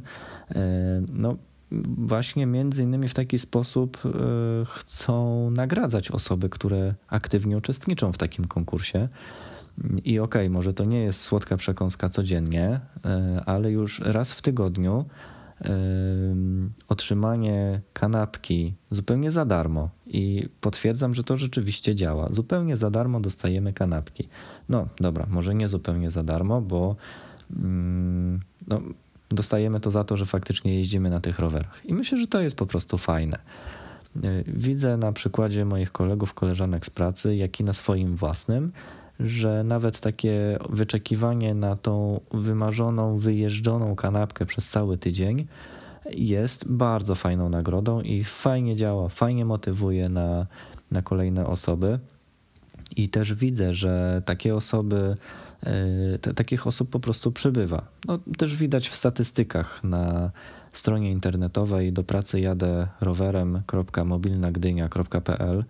e, 0.52 1.02
no 1.14 1.36
właśnie 1.98 2.46
między 2.46 2.84
innymi 2.84 3.08
w 3.08 3.14
taki 3.14 3.40
sposób 3.40 3.98
e, 4.06 4.10
chcą 4.66 5.50
nagradzać 5.52 6.12
osoby, 6.12 6.50
które 6.50 6.96
aktywnie 7.08 7.58
uczestniczą 7.58 8.12
w 8.12 8.18
takim 8.18 8.46
konkursie. 8.46 9.10
I 10.04 10.20
okej, 10.20 10.42
okay, 10.42 10.50
może 10.50 10.74
to 10.74 10.86
nie 10.86 11.04
jest 11.04 11.22
słodka 11.22 11.58
przekąska 11.58 12.10
codziennie, 12.10 12.80
e, 13.06 13.44
ale 13.46 13.72
już 13.72 14.00
raz 14.00 14.34
w 14.34 14.42
tygodniu 14.42 15.06
otrzymanie 16.88 17.82
kanapki 17.94 18.76
zupełnie 18.92 19.32
za 19.32 19.46
darmo 19.46 19.90
i 20.06 20.50
potwierdzam, 20.62 21.14
że 21.14 21.24
to 21.24 21.38
rzeczywiście 21.38 21.96
działa. 21.96 22.28
Zupełnie 22.32 22.78
za 22.78 22.92
darmo 22.92 23.20
dostajemy 23.20 23.74
kanapki. 23.74 24.30
No 24.70 24.88
dobra, 25.00 25.26
może 25.30 25.56
nie 25.56 25.68
zupełnie 25.68 26.12
za 26.12 26.24
darmo, 26.24 26.62
bo 26.62 26.96
mm, 27.56 28.40
no, 28.68 28.82
dostajemy 29.30 29.80
to 29.80 29.92
za 29.92 30.04
to, 30.04 30.18
że 30.18 30.26
faktycznie 30.26 30.76
jeździmy 30.76 31.10
na 31.10 31.20
tych 31.20 31.40
rowerach. 31.40 31.86
I 31.86 31.94
myślę, 31.94 32.18
że 32.18 32.28
to 32.28 32.42
jest 32.42 32.56
po 32.56 32.66
prostu 32.66 32.98
fajne. 32.98 33.38
E, 34.24 34.44
widzę 34.48 34.98
na 34.98 35.12
przykładzie 35.12 35.66
moich 35.66 35.92
kolegów, 35.92 36.34
koleżanek 36.34 36.86
z 36.86 36.90
pracy, 36.90 37.36
jak 37.36 37.60
i 37.60 37.64
na 37.64 37.74
swoim 37.74 38.16
własnym, 38.16 38.72
że 39.20 39.64
nawet 39.64 40.00
takie 40.00 40.60
wyczekiwanie 40.70 41.54
na 41.54 41.76
tą 41.76 42.20
wymarzoną, 42.34 43.18
wyjeżdżoną 43.18 43.96
kanapkę 43.96 44.46
przez 44.46 44.70
cały 44.70 44.98
tydzień 44.98 45.48
jest 46.12 46.68
bardzo 46.68 47.16
fajną 47.16 47.50
nagrodą 47.50 48.02
i 48.02 48.24
fajnie 48.24 48.76
działa, 48.76 49.10
fajnie 49.10 49.46
motywuje 49.46 50.10
na, 50.10 50.48
na 50.92 51.02
kolejne 51.02 51.48
osoby. 51.48 52.00
I 52.96 53.10
też 53.10 53.34
widzę, 53.34 53.74
że 53.74 54.22
takie 54.26 54.56
osoby, 54.56 55.16
e, 56.24 56.34
takich 56.34 56.68
osób 56.68 56.90
po 56.90 57.00
prostu 57.00 57.32
przybywa. 57.32 57.88
No, 58.08 58.20
też 58.38 58.56
widać 58.56 58.90
w 58.90 58.96
statystykach 58.96 59.84
na 59.84 60.32
stronie 60.74 61.12
internetowej 61.12 61.94
do 61.94 62.04
pracy 62.04 62.40
jadę 62.40 62.88
rowerem.mobilnagdynia.pl 63.02 65.66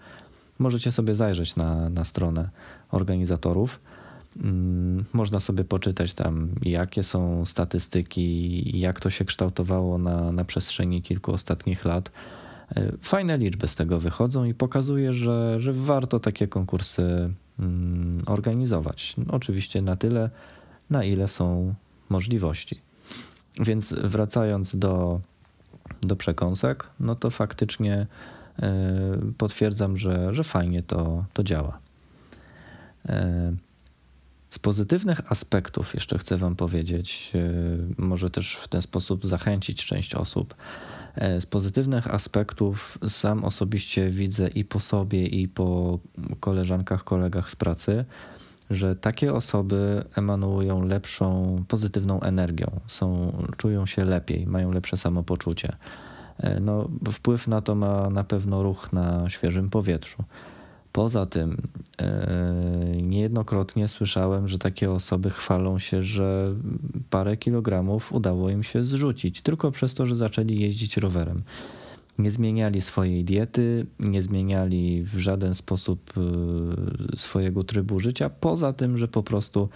Możecie 0.59 0.91
sobie 0.91 1.15
zajrzeć 1.15 1.55
na, 1.55 1.89
na 1.89 2.03
stronę 2.03 2.49
organizatorów. 2.91 3.79
Mm, 4.43 5.05
można 5.13 5.39
sobie 5.39 5.63
poczytać 5.63 6.13
tam, 6.13 6.49
jakie 6.61 7.03
są 7.03 7.45
statystyki, 7.45 8.79
jak 8.79 8.99
to 8.99 9.09
się 9.09 9.25
kształtowało 9.25 9.97
na, 9.97 10.31
na 10.31 10.45
przestrzeni 10.45 11.01
kilku 11.01 11.31
ostatnich 11.31 11.85
lat. 11.85 12.11
E, 12.75 12.91
fajne 13.01 13.37
liczby 13.37 13.67
z 13.67 13.75
tego 13.75 13.99
wychodzą 13.99 14.43
i 14.43 14.53
pokazuje, 14.53 15.13
że, 15.13 15.59
że 15.59 15.73
warto 15.73 16.19
takie 16.19 16.47
konkursy 16.47 17.29
mm, 17.59 18.23
organizować. 18.25 19.15
Oczywiście 19.29 19.81
na 19.81 19.95
tyle, 19.95 20.29
na 20.89 21.03
ile 21.03 21.27
są 21.27 21.73
możliwości. 22.09 22.81
Więc 23.59 23.93
wracając 24.03 24.75
do, 24.75 25.21
do 26.01 26.15
przekąsek, 26.15 26.87
no 26.99 27.15
to 27.15 27.29
faktycznie 27.29 28.07
E, 28.61 29.17
potwierdzam, 29.37 29.97
że, 29.97 30.33
że 30.33 30.43
fajnie 30.43 30.83
to, 30.83 31.25
to 31.33 31.43
działa. 31.43 31.79
E, 34.55 34.57
z 34.57 34.59
pozytywnych 34.59 35.31
aspektów 35.31 35.93
jeszcze 35.93 36.17
chcę 36.17 36.37
Wam 36.37 36.55
powiedzieć, 36.55 37.31
e, 37.35 37.39
może 37.97 38.29
też 38.29 38.55
w 38.55 38.67
ten 38.67 38.81
sposób 38.81 39.25
zachęcić 39.25 39.85
część 39.85 40.15
osób. 40.15 40.55
Z 41.39 41.45
pozytywnych 41.45 42.13
aspektów 42.13 42.97
sam 43.07 43.43
osobiście 43.43 44.09
widzę 44.09 44.47
i 44.47 44.65
po 44.65 44.79
sobie, 44.79 45.27
i 45.27 45.47
po 45.47 45.99
koleżankach, 46.39 47.03
kolegach 47.03 47.51
z 47.51 47.55
pracy, 47.55 48.05
że 48.69 48.95
takie 48.95 49.33
osoby 49.33 50.05
emanują 50.15 50.85
lepszą, 50.85 51.63
pozytywną 51.67 52.21
energią, 52.21 52.79
są, 52.87 53.31
czują 53.57 53.85
się 53.85 54.05
lepiej, 54.05 54.47
mają 54.47 54.71
lepsze 54.71 54.97
samopoczucie. 54.97 55.75
E, 56.37 56.59
no, 56.59 56.89
wpływ 57.11 57.47
na 57.47 57.61
to 57.61 57.75
ma 57.75 58.09
na 58.09 58.23
pewno 58.23 58.63
ruch 58.63 58.93
na 58.93 59.29
świeżym 59.29 59.69
powietrzu. 59.69 60.23
Poza 60.95 61.25
tym, 61.25 61.57
e, 61.97 63.01
niejednokrotnie 63.01 63.87
słyszałem, 63.87 64.47
że 64.47 64.59
takie 64.59 64.91
osoby 64.91 65.29
chwalą 65.29 65.79
się, 65.79 66.01
że 66.01 66.55
parę 67.09 67.37
kilogramów 67.37 68.13
udało 68.13 68.49
im 68.49 68.63
się 68.63 68.83
zrzucić 68.83 69.41
tylko 69.41 69.71
przez 69.71 69.93
to, 69.93 70.05
że 70.05 70.15
zaczęli 70.15 70.59
jeździć 70.59 70.97
rowerem. 70.97 71.43
Nie 72.19 72.31
zmieniali 72.31 72.81
swojej 72.81 73.23
diety, 73.23 73.85
nie 73.99 74.21
zmieniali 74.21 75.03
w 75.03 75.17
żaden 75.17 75.53
sposób 75.53 76.13
e, 77.13 77.17
swojego 77.17 77.63
trybu 77.63 77.99
życia, 77.99 78.29
poza 78.29 78.73
tym, 78.73 78.97
że 78.97 79.07
po 79.07 79.23
prostu 79.23 79.69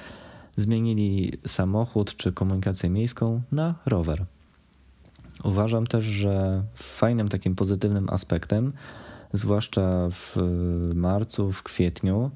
zmienili 0.58 1.38
samochód 1.48 2.16
czy 2.16 2.32
komunikację 2.32 2.90
miejską 2.90 3.42
na 3.52 3.76
rower. 3.86 4.26
Uważam 5.44 5.88
też, 5.88 6.04
że 6.04 6.64
fajnym 6.76 7.28
takim 7.28 7.56
pozytywnym 7.56 8.10
aspektem 8.10 8.74
zwłaszcza 9.34 10.10
w 10.12 10.36
marcu, 10.96 11.52
w 11.52 11.64
kwietniu 11.64 12.32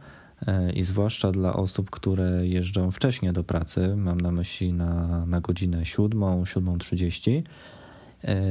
i 0.74 0.84
zwłaszcza 0.84 1.32
dla 1.32 1.54
osób, 1.54 1.90
które 1.90 2.48
jeżdżą 2.48 2.92
wcześniej 2.92 3.34
do 3.34 3.44
pracy, 3.44 3.96
mam 3.96 4.22
na 4.22 4.32
myśli 4.32 4.74
na, 4.74 5.26
na 5.26 5.42
godzinę 5.42 5.86
7, 5.86 6.20
7.30, 6.20 7.42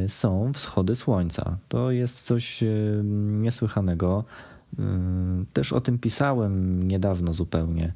są 0.09 0.53
wschody 0.53 0.97
słońca. 0.97 1.57
To 1.69 1.91
jest 1.91 2.23
coś 2.23 2.65
niesłychanego. 3.41 4.25
Też 5.53 5.73
o 5.73 5.81
tym 5.81 5.99
pisałem 5.99 6.89
niedawno 6.89 7.33
zupełnie 7.33 7.93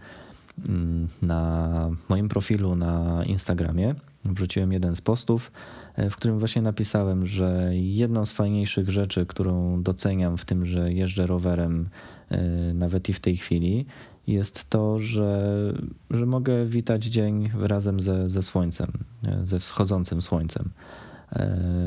Mm, 0.64 1.08
na 1.22 1.90
moim 2.08 2.28
profilu 2.28 2.76
na 2.76 3.24
Instagramie. 3.24 3.94
Wrzuciłem 4.34 4.72
jeden 4.72 4.96
z 4.96 5.00
postów, 5.00 5.52
e, 5.94 6.10
w 6.10 6.16
którym 6.16 6.38
właśnie 6.38 6.62
napisałem, 6.62 7.26
że 7.26 7.70
jedną 7.72 8.24
z 8.24 8.32
fajniejszych 8.32 8.90
rzeczy, 8.90 9.26
którą 9.26 9.82
doceniam 9.82 10.38
w 10.38 10.44
tym, 10.44 10.66
że 10.66 10.92
jeżdżę 10.92 11.26
rowerem 11.26 11.88
e, 12.28 12.40
nawet 12.74 13.08
i 13.08 13.12
w 13.12 13.20
tej 13.20 13.36
chwili, 13.36 13.86
jest 14.26 14.70
to, 14.70 14.98
że, 14.98 15.72
że 16.10 16.26
mogę 16.26 16.66
witać 16.66 17.04
dzień 17.04 17.50
razem 17.58 18.00
ze, 18.00 18.30
ze 18.30 18.42
słońcem, 18.42 18.92
e, 19.26 19.40
ze 19.46 19.58
wschodzącym 19.58 20.22
słońcem. 20.22 20.70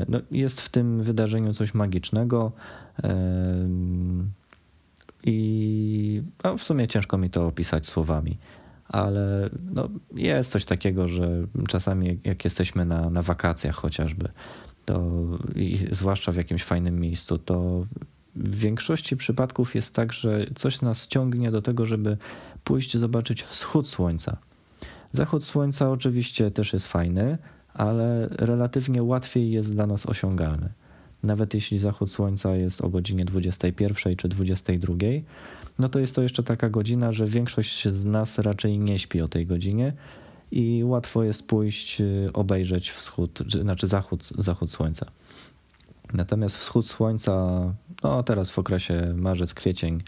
No, 0.08 0.20
jest 0.30 0.60
w 0.60 0.68
tym 0.68 1.02
wydarzeniu 1.02 1.54
coś 1.54 1.74
magicznego 1.74 2.52
i 5.24 6.22
no, 6.44 6.56
w 6.56 6.62
sumie 6.62 6.88
ciężko 6.88 7.18
mi 7.18 7.30
to 7.30 7.46
opisać 7.46 7.86
słowami 7.86 8.38
ale 8.90 9.50
no, 9.72 9.88
jest 10.14 10.50
coś 10.50 10.64
takiego, 10.64 11.08
że 11.08 11.46
czasami 11.68 12.20
jak 12.24 12.44
jesteśmy 12.44 12.84
na, 12.84 13.10
na 13.10 13.22
wakacjach 13.22 13.74
chociażby, 13.74 14.28
to 14.84 15.10
zwłaszcza 15.90 16.32
w 16.32 16.36
jakimś 16.36 16.64
fajnym 16.64 17.00
miejscu, 17.00 17.38
to 17.38 17.86
w 18.36 18.56
większości 18.56 19.16
przypadków 19.16 19.74
jest 19.74 19.94
tak, 19.94 20.12
że 20.12 20.46
coś 20.54 20.82
nas 20.82 21.06
ciągnie 21.06 21.50
do 21.50 21.62
tego, 21.62 21.86
żeby 21.86 22.16
pójść 22.64 22.96
zobaczyć 22.96 23.42
wschód 23.42 23.88
słońca. 23.88 24.36
Zachód 25.12 25.44
słońca 25.44 25.90
oczywiście 25.90 26.50
też 26.50 26.72
jest 26.72 26.86
fajny, 26.86 27.38
ale 27.74 28.28
relatywnie 28.28 29.02
łatwiej 29.02 29.50
jest 29.50 29.74
dla 29.74 29.86
nas 29.86 30.06
osiągalny. 30.06 30.72
Nawet 31.22 31.54
jeśli 31.54 31.78
zachód 31.78 32.10
słońca 32.10 32.56
jest 32.56 32.80
o 32.80 32.88
godzinie 32.88 33.24
21 33.24 34.16
czy 34.16 34.28
22, 34.28 34.94
no 35.80 35.88
to 35.88 35.98
jest 35.98 36.14
to 36.14 36.22
jeszcze 36.22 36.42
taka 36.42 36.68
godzina, 36.68 37.12
że 37.12 37.26
większość 37.26 37.88
z 37.88 38.04
nas 38.04 38.38
raczej 38.38 38.78
nie 38.78 38.98
śpi 38.98 39.20
o 39.20 39.28
tej 39.28 39.46
godzinie 39.46 39.92
i 40.50 40.84
łatwo 40.84 41.24
jest 41.24 41.46
pójść, 41.46 42.00
y, 42.00 42.30
obejrzeć 42.32 42.90
wschód, 42.90 43.38
znaczy 43.62 43.86
zachód, 43.86 44.28
zachód 44.38 44.70
słońca. 44.70 45.06
Natomiast 46.12 46.56
wschód 46.56 46.88
słońca, 46.88 47.62
no 48.02 48.22
teraz 48.22 48.50
w 48.50 48.58
okresie 48.58 49.14
marzec, 49.16 49.54
kwiecień, 49.54 50.02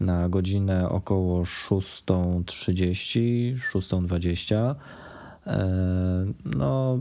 na 0.00 0.28
godzinę 0.28 0.88
około 0.88 1.42
6.30, 1.42 3.54
6.20, 3.72 4.74
e, 5.46 6.26
no 6.44 7.00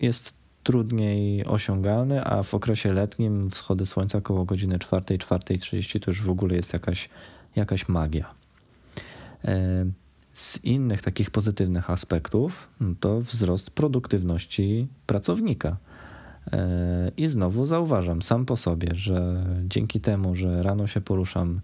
jest 0.00 0.34
trudniej 0.62 1.44
osiągalny, 1.44 2.24
a 2.24 2.42
w 2.42 2.54
okresie 2.54 2.92
letnim 2.92 3.50
wschody 3.50 3.86
słońca 3.86 4.18
około 4.18 4.44
godziny 4.44 4.78
4, 4.78 5.04
4.30 5.04 6.00
to 6.00 6.10
już 6.10 6.22
w 6.22 6.30
ogóle 6.30 6.56
jest 6.56 6.72
jakaś 6.72 7.08
jakaś 7.56 7.88
magia. 7.88 8.34
E, 9.44 9.84
z 10.32 10.64
innych 10.64 11.02
takich 11.02 11.30
pozytywnych 11.30 11.90
aspektów 11.90 12.68
no 12.80 12.94
to 13.00 13.20
wzrost 13.20 13.70
produktywności 13.70 14.88
pracownika. 15.06 15.76
E, 16.52 17.10
I 17.16 17.28
znowu 17.28 17.66
zauważam 17.66 18.22
sam 18.22 18.46
po 18.46 18.56
sobie, 18.56 18.88
że 18.94 19.46
dzięki 19.68 20.00
temu, 20.00 20.34
że 20.34 20.62
rano 20.62 20.86
się 20.86 21.00
poruszam 21.00 21.60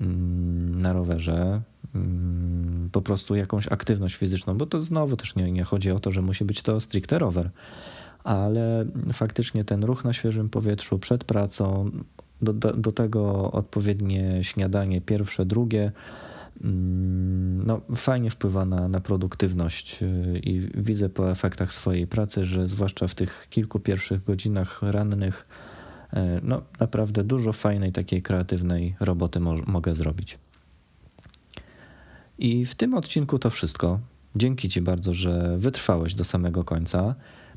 mm, 0.00 0.82
na 0.82 0.92
rowerze, 0.92 1.62
mm, 1.94 2.88
po 2.92 3.02
prostu 3.02 3.34
jakąś 3.34 3.68
aktywność 3.68 4.16
fizyczną, 4.16 4.58
bo 4.58 4.66
to 4.66 4.82
znowu 4.82 5.16
też 5.16 5.36
nie, 5.36 5.52
nie 5.52 5.64
chodzi 5.64 5.90
o 5.90 6.00
to, 6.00 6.10
że 6.10 6.22
musi 6.22 6.44
być 6.44 6.62
to 6.62 6.80
stricte 6.80 7.18
rower, 7.18 7.50
ale 8.24 8.84
faktycznie 9.12 9.64
ten 9.64 9.84
ruch 9.84 10.04
na 10.04 10.12
świeżym 10.12 10.48
powietrzu 10.48 10.98
przed 10.98 11.24
pracą, 11.24 11.90
do, 12.42 12.52
do, 12.52 12.72
do 12.72 12.92
tego 12.92 13.52
odpowiednie 13.52 14.44
śniadanie, 14.44 15.00
pierwsze, 15.00 15.46
drugie, 15.46 15.92
mm, 16.64 17.66
no, 17.66 17.80
fajnie 17.96 18.30
wpływa 18.30 18.64
na, 18.64 18.88
na 18.88 19.00
produktywność 19.00 20.02
y, 20.02 20.40
i 20.42 20.68
widzę 20.74 21.08
po 21.08 21.30
efektach 21.30 21.72
swojej 21.72 22.06
pracy, 22.06 22.44
że 22.44 22.68
zwłaszcza 22.68 23.08
w 23.08 23.14
tych 23.14 23.46
kilku 23.50 23.80
pierwszych 23.80 24.24
godzinach 24.24 24.82
rannych, 24.82 25.46
y, 26.12 26.16
no, 26.42 26.62
naprawdę 26.80 27.24
dużo 27.24 27.52
fajnej, 27.52 27.92
takiej 27.92 28.22
kreatywnej 28.22 28.96
roboty 29.00 29.40
mo 29.40 29.54
mogę 29.66 29.94
zrobić. 29.94 30.38
I 32.38 32.66
w 32.66 32.74
tym 32.74 32.94
odcinku 32.94 33.38
to 33.38 33.50
wszystko. 33.50 34.00
Dzięki 34.36 34.68
Ci 34.68 34.80
bardzo, 34.80 35.14
że 35.14 35.58
wytrwałeś 35.58 36.14
do 36.14 36.24
samego 36.24 36.64
końca. 36.64 37.14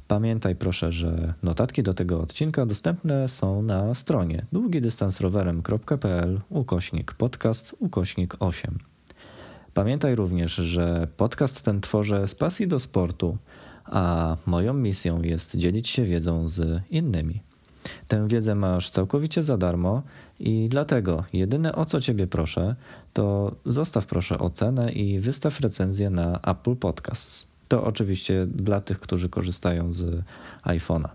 Pamiętaj 0.08 0.56
proszę, 0.56 0.92
że 0.92 1.34
notatki 1.44 1.84
do 1.84 1.94
tego 1.94 2.22
odcinka 2.22 2.66
dostępne 2.66 3.28
są 3.28 3.62
na 3.62 3.94
stronie 3.94 4.46
długidystansrowerem.pl 4.52 6.42
ukośnik 6.50 7.14
podcast 7.14 7.76
ukośnik 7.80 8.36
8. 8.40 8.78
Pamiętaj 9.74 10.16
również, 10.16 10.56
że 10.56 11.08
podcast 11.18 11.62
ten 11.62 11.82
tworzę 11.82 12.28
z 12.28 12.36
pasji 12.36 12.68
do 12.68 12.80
sportu, 12.80 13.38
a 13.86 14.38
moją 14.46 14.74
misją 14.74 15.22
jest 15.22 15.56
dzielić 15.56 15.90
się 15.90 16.04
wiedzą 16.04 16.50
z 16.50 16.82
innymi. 16.90 17.42
Tę 18.08 18.28
wiedzę 18.28 18.56
masz 18.56 18.90
całkowicie 18.90 19.44
za 19.44 19.58
darmo 19.58 20.02
i 20.40 20.68
dlatego 20.70 21.24
jedyne 21.34 21.76
o 21.76 21.86
co 21.86 22.02
Ciebie 22.02 22.28
proszę, 22.28 22.76
to 23.14 23.56
zostaw 23.66 24.06
proszę 24.06 24.40
ocenę 24.40 24.92
i 24.92 25.20
wystaw 25.20 25.60
recenzję 25.60 26.10
na 26.10 26.40
Apple 26.42 26.76
Podcasts. 26.76 27.53
To 27.74 27.84
oczywiście 27.84 28.48
dla 28.48 28.82
tych, 28.82 29.00
którzy 29.00 29.30
korzystają 29.30 29.94
z 29.94 30.24
iPhone'a. 30.64 31.10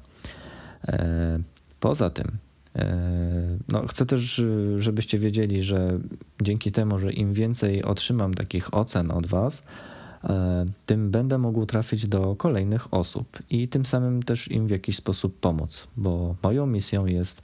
E, 0.88 1.38
poza 1.80 2.10
tym, 2.10 2.38
e, 2.76 3.58
no, 3.68 3.86
chcę 3.86 4.06
też, 4.06 4.42
żebyście 4.78 5.18
wiedzieli, 5.18 5.62
że 5.62 5.98
dzięki 6.42 6.72
temu, 6.72 6.98
że 6.98 7.12
im 7.12 7.32
więcej 7.32 7.84
otrzymam 7.84 8.34
takich 8.34 8.74
ocen 8.74 9.10
od 9.10 9.26
Was, 9.26 9.62
e, 10.24 10.66
tym 10.86 11.10
będę 11.10 11.38
mógł 11.38 11.66
trafić 11.66 12.06
do 12.06 12.36
kolejnych 12.36 12.94
osób 12.94 13.38
i 13.50 13.68
tym 13.68 13.86
samym 13.86 14.22
też 14.22 14.50
im 14.50 14.66
w 14.66 14.70
jakiś 14.70 14.96
sposób 14.96 15.40
pomóc, 15.40 15.88
bo 15.96 16.36
moją 16.42 16.66
misją 16.66 17.06
jest 17.06 17.42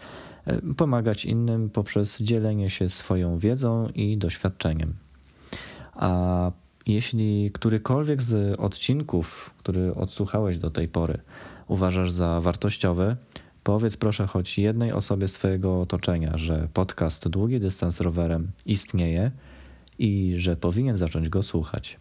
pomagać 0.77 1.25
innym 1.25 1.71
poprzez 1.71 2.23
dzielenie 2.23 2.71
się 2.71 2.89
swoją 2.89 3.39
wiedzą 3.39 3.89
i 3.89 4.19
doświadczeniem. 4.19 4.95
A 5.95 6.51
jeśli 6.87 7.51
którykolwiek 7.51 8.23
z 8.23 8.61
odcinków, 8.61 9.55
który 9.59 9.95
odsłuchałeś 9.95 10.59
do 10.59 10.71
tej 10.71 10.89
pory, 10.89 11.19
uważasz 11.69 12.11
za 12.11 12.41
wartościowy, 12.41 13.17
powiedz 13.65 13.97
proszę 13.97 14.27
choć 14.27 14.59
jednej 14.59 14.93
osobie 14.93 15.29
z 15.29 15.33
Twojego 15.33 15.81
otoczenia, 15.81 16.37
że 16.37 16.69
podcast 16.75 17.29
Długi 17.29 17.61
Dystans 17.61 18.01
Rowerem 18.01 18.51
istnieje 18.67 19.31
i 19.99 20.35
że 20.37 20.57
powinien 20.57 20.97
zacząć 20.97 21.29
go 21.29 21.43
słuchać. 21.43 21.99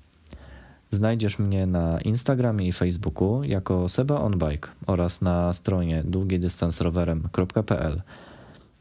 Znajdziesz 0.91 1.39
mnie 1.39 1.65
na 1.67 2.01
Instagramie 2.01 2.67
i 2.67 2.71
Facebooku 2.71 3.43
jako 3.43 3.89
Seba 3.89 4.21
On 4.21 4.37
Bike 4.37 4.69
oraz 4.87 5.21
na 5.21 5.53
stronie 5.53 6.03
długidystansrowerem.pl. 6.05 8.01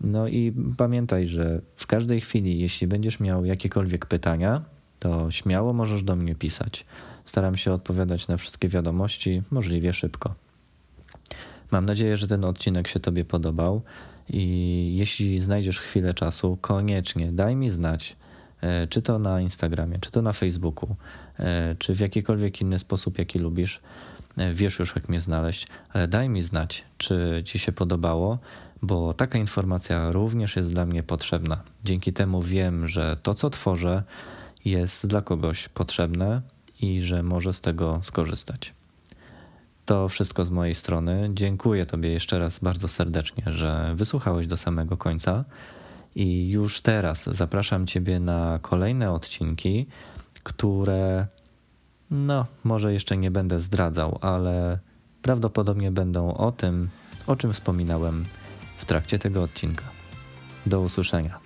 No 0.00 0.28
i 0.28 0.52
pamiętaj, 0.76 1.26
że 1.26 1.60
w 1.76 1.86
każdej 1.86 2.20
chwili, 2.20 2.60
jeśli 2.60 2.86
będziesz 2.86 3.20
miał 3.20 3.44
jakiekolwiek 3.44 4.06
pytania, 4.06 4.62
to 5.02 5.30
śmiało 5.30 5.72
możesz 5.72 6.02
do 6.02 6.16
mnie 6.16 6.34
pisać. 6.34 6.86
Staram 7.24 7.56
się 7.56 7.72
odpowiadać 7.72 8.28
na 8.28 8.36
wszystkie 8.36 8.68
wiadomości 8.68 9.42
możliwie 9.50 9.92
szybko. 9.92 10.34
Mam 11.70 11.86
nadzieję, 11.86 12.16
że 12.16 12.26
ten 12.26 12.44
odcinek 12.44 12.88
się 12.88 13.00
Tobie 13.00 13.24
podobał 13.24 13.82
i 14.28 14.94
jeśli 14.96 15.40
znajdziesz 15.40 15.80
chwilę 15.80 16.14
czasu, 16.14 16.58
koniecznie 16.60 17.32
daj 17.32 17.56
mi 17.56 17.70
znać, 17.70 18.16
e, 18.60 18.86
czy 18.86 19.02
to 19.02 19.18
na 19.18 19.40
Instagramie, 19.40 19.98
czy 19.98 20.10
to 20.10 20.22
na 20.22 20.32
Facebooku, 20.32 20.96
e, 21.38 21.76
czy 21.78 21.94
w 21.94 22.00
jakikolwiek 22.00 22.60
inny 22.60 22.78
sposób, 22.78 23.18
jaki 23.18 23.38
lubisz. 23.38 23.80
E, 24.36 24.54
wiesz 24.54 24.78
już, 24.78 24.96
jak 24.96 25.08
mnie 25.08 25.20
znaleźć, 25.20 25.66
ale 25.92 26.08
daj 26.08 26.28
mi 26.28 26.42
znać, 26.42 26.84
czy 26.98 27.42
Ci 27.44 27.58
się 27.58 27.72
podobało, 27.72 28.38
bo 28.82 29.12
taka 29.12 29.38
informacja 29.38 30.12
również 30.12 30.56
jest 30.56 30.72
dla 30.72 30.86
mnie 30.86 31.02
potrzebna. 31.02 31.62
Dzięki 31.84 32.12
temu 32.12 32.42
wiem, 32.42 32.88
że 32.88 33.16
to, 33.22 33.34
co 33.34 33.50
tworzę, 33.50 34.02
jest 34.64 35.06
dla 35.06 35.22
kogoś 35.22 35.68
potrzebne 35.68 36.42
i 36.80 37.02
że 37.02 37.22
może 37.22 37.52
z 37.52 37.60
tego 37.60 38.00
skorzystać. 38.02 38.74
To 39.86 40.08
wszystko 40.08 40.44
z 40.44 40.50
mojej 40.50 40.74
strony. 40.74 41.30
Dziękuję 41.34 41.86
Tobie 41.86 42.10
jeszcze 42.10 42.38
raz 42.38 42.58
bardzo 42.58 42.88
serdecznie, 42.88 43.44
że 43.46 43.94
wysłuchałeś 43.96 44.46
do 44.46 44.56
samego 44.56 44.96
końca. 44.96 45.44
I 46.14 46.50
już 46.50 46.80
teraz 46.80 47.24
zapraszam 47.24 47.86
Ciebie 47.86 48.20
na 48.20 48.58
kolejne 48.62 49.12
odcinki, 49.12 49.86
które, 50.42 51.26
no, 52.10 52.46
może 52.64 52.92
jeszcze 52.92 53.16
nie 53.16 53.30
będę 53.30 53.60
zdradzał, 53.60 54.18
ale 54.20 54.78
prawdopodobnie 55.22 55.90
będą 55.90 56.34
o 56.34 56.52
tym, 56.52 56.88
o 57.26 57.36
czym 57.36 57.52
wspominałem 57.52 58.24
w 58.76 58.84
trakcie 58.84 59.18
tego 59.18 59.42
odcinka. 59.42 59.84
Do 60.66 60.80
usłyszenia. 60.80 61.41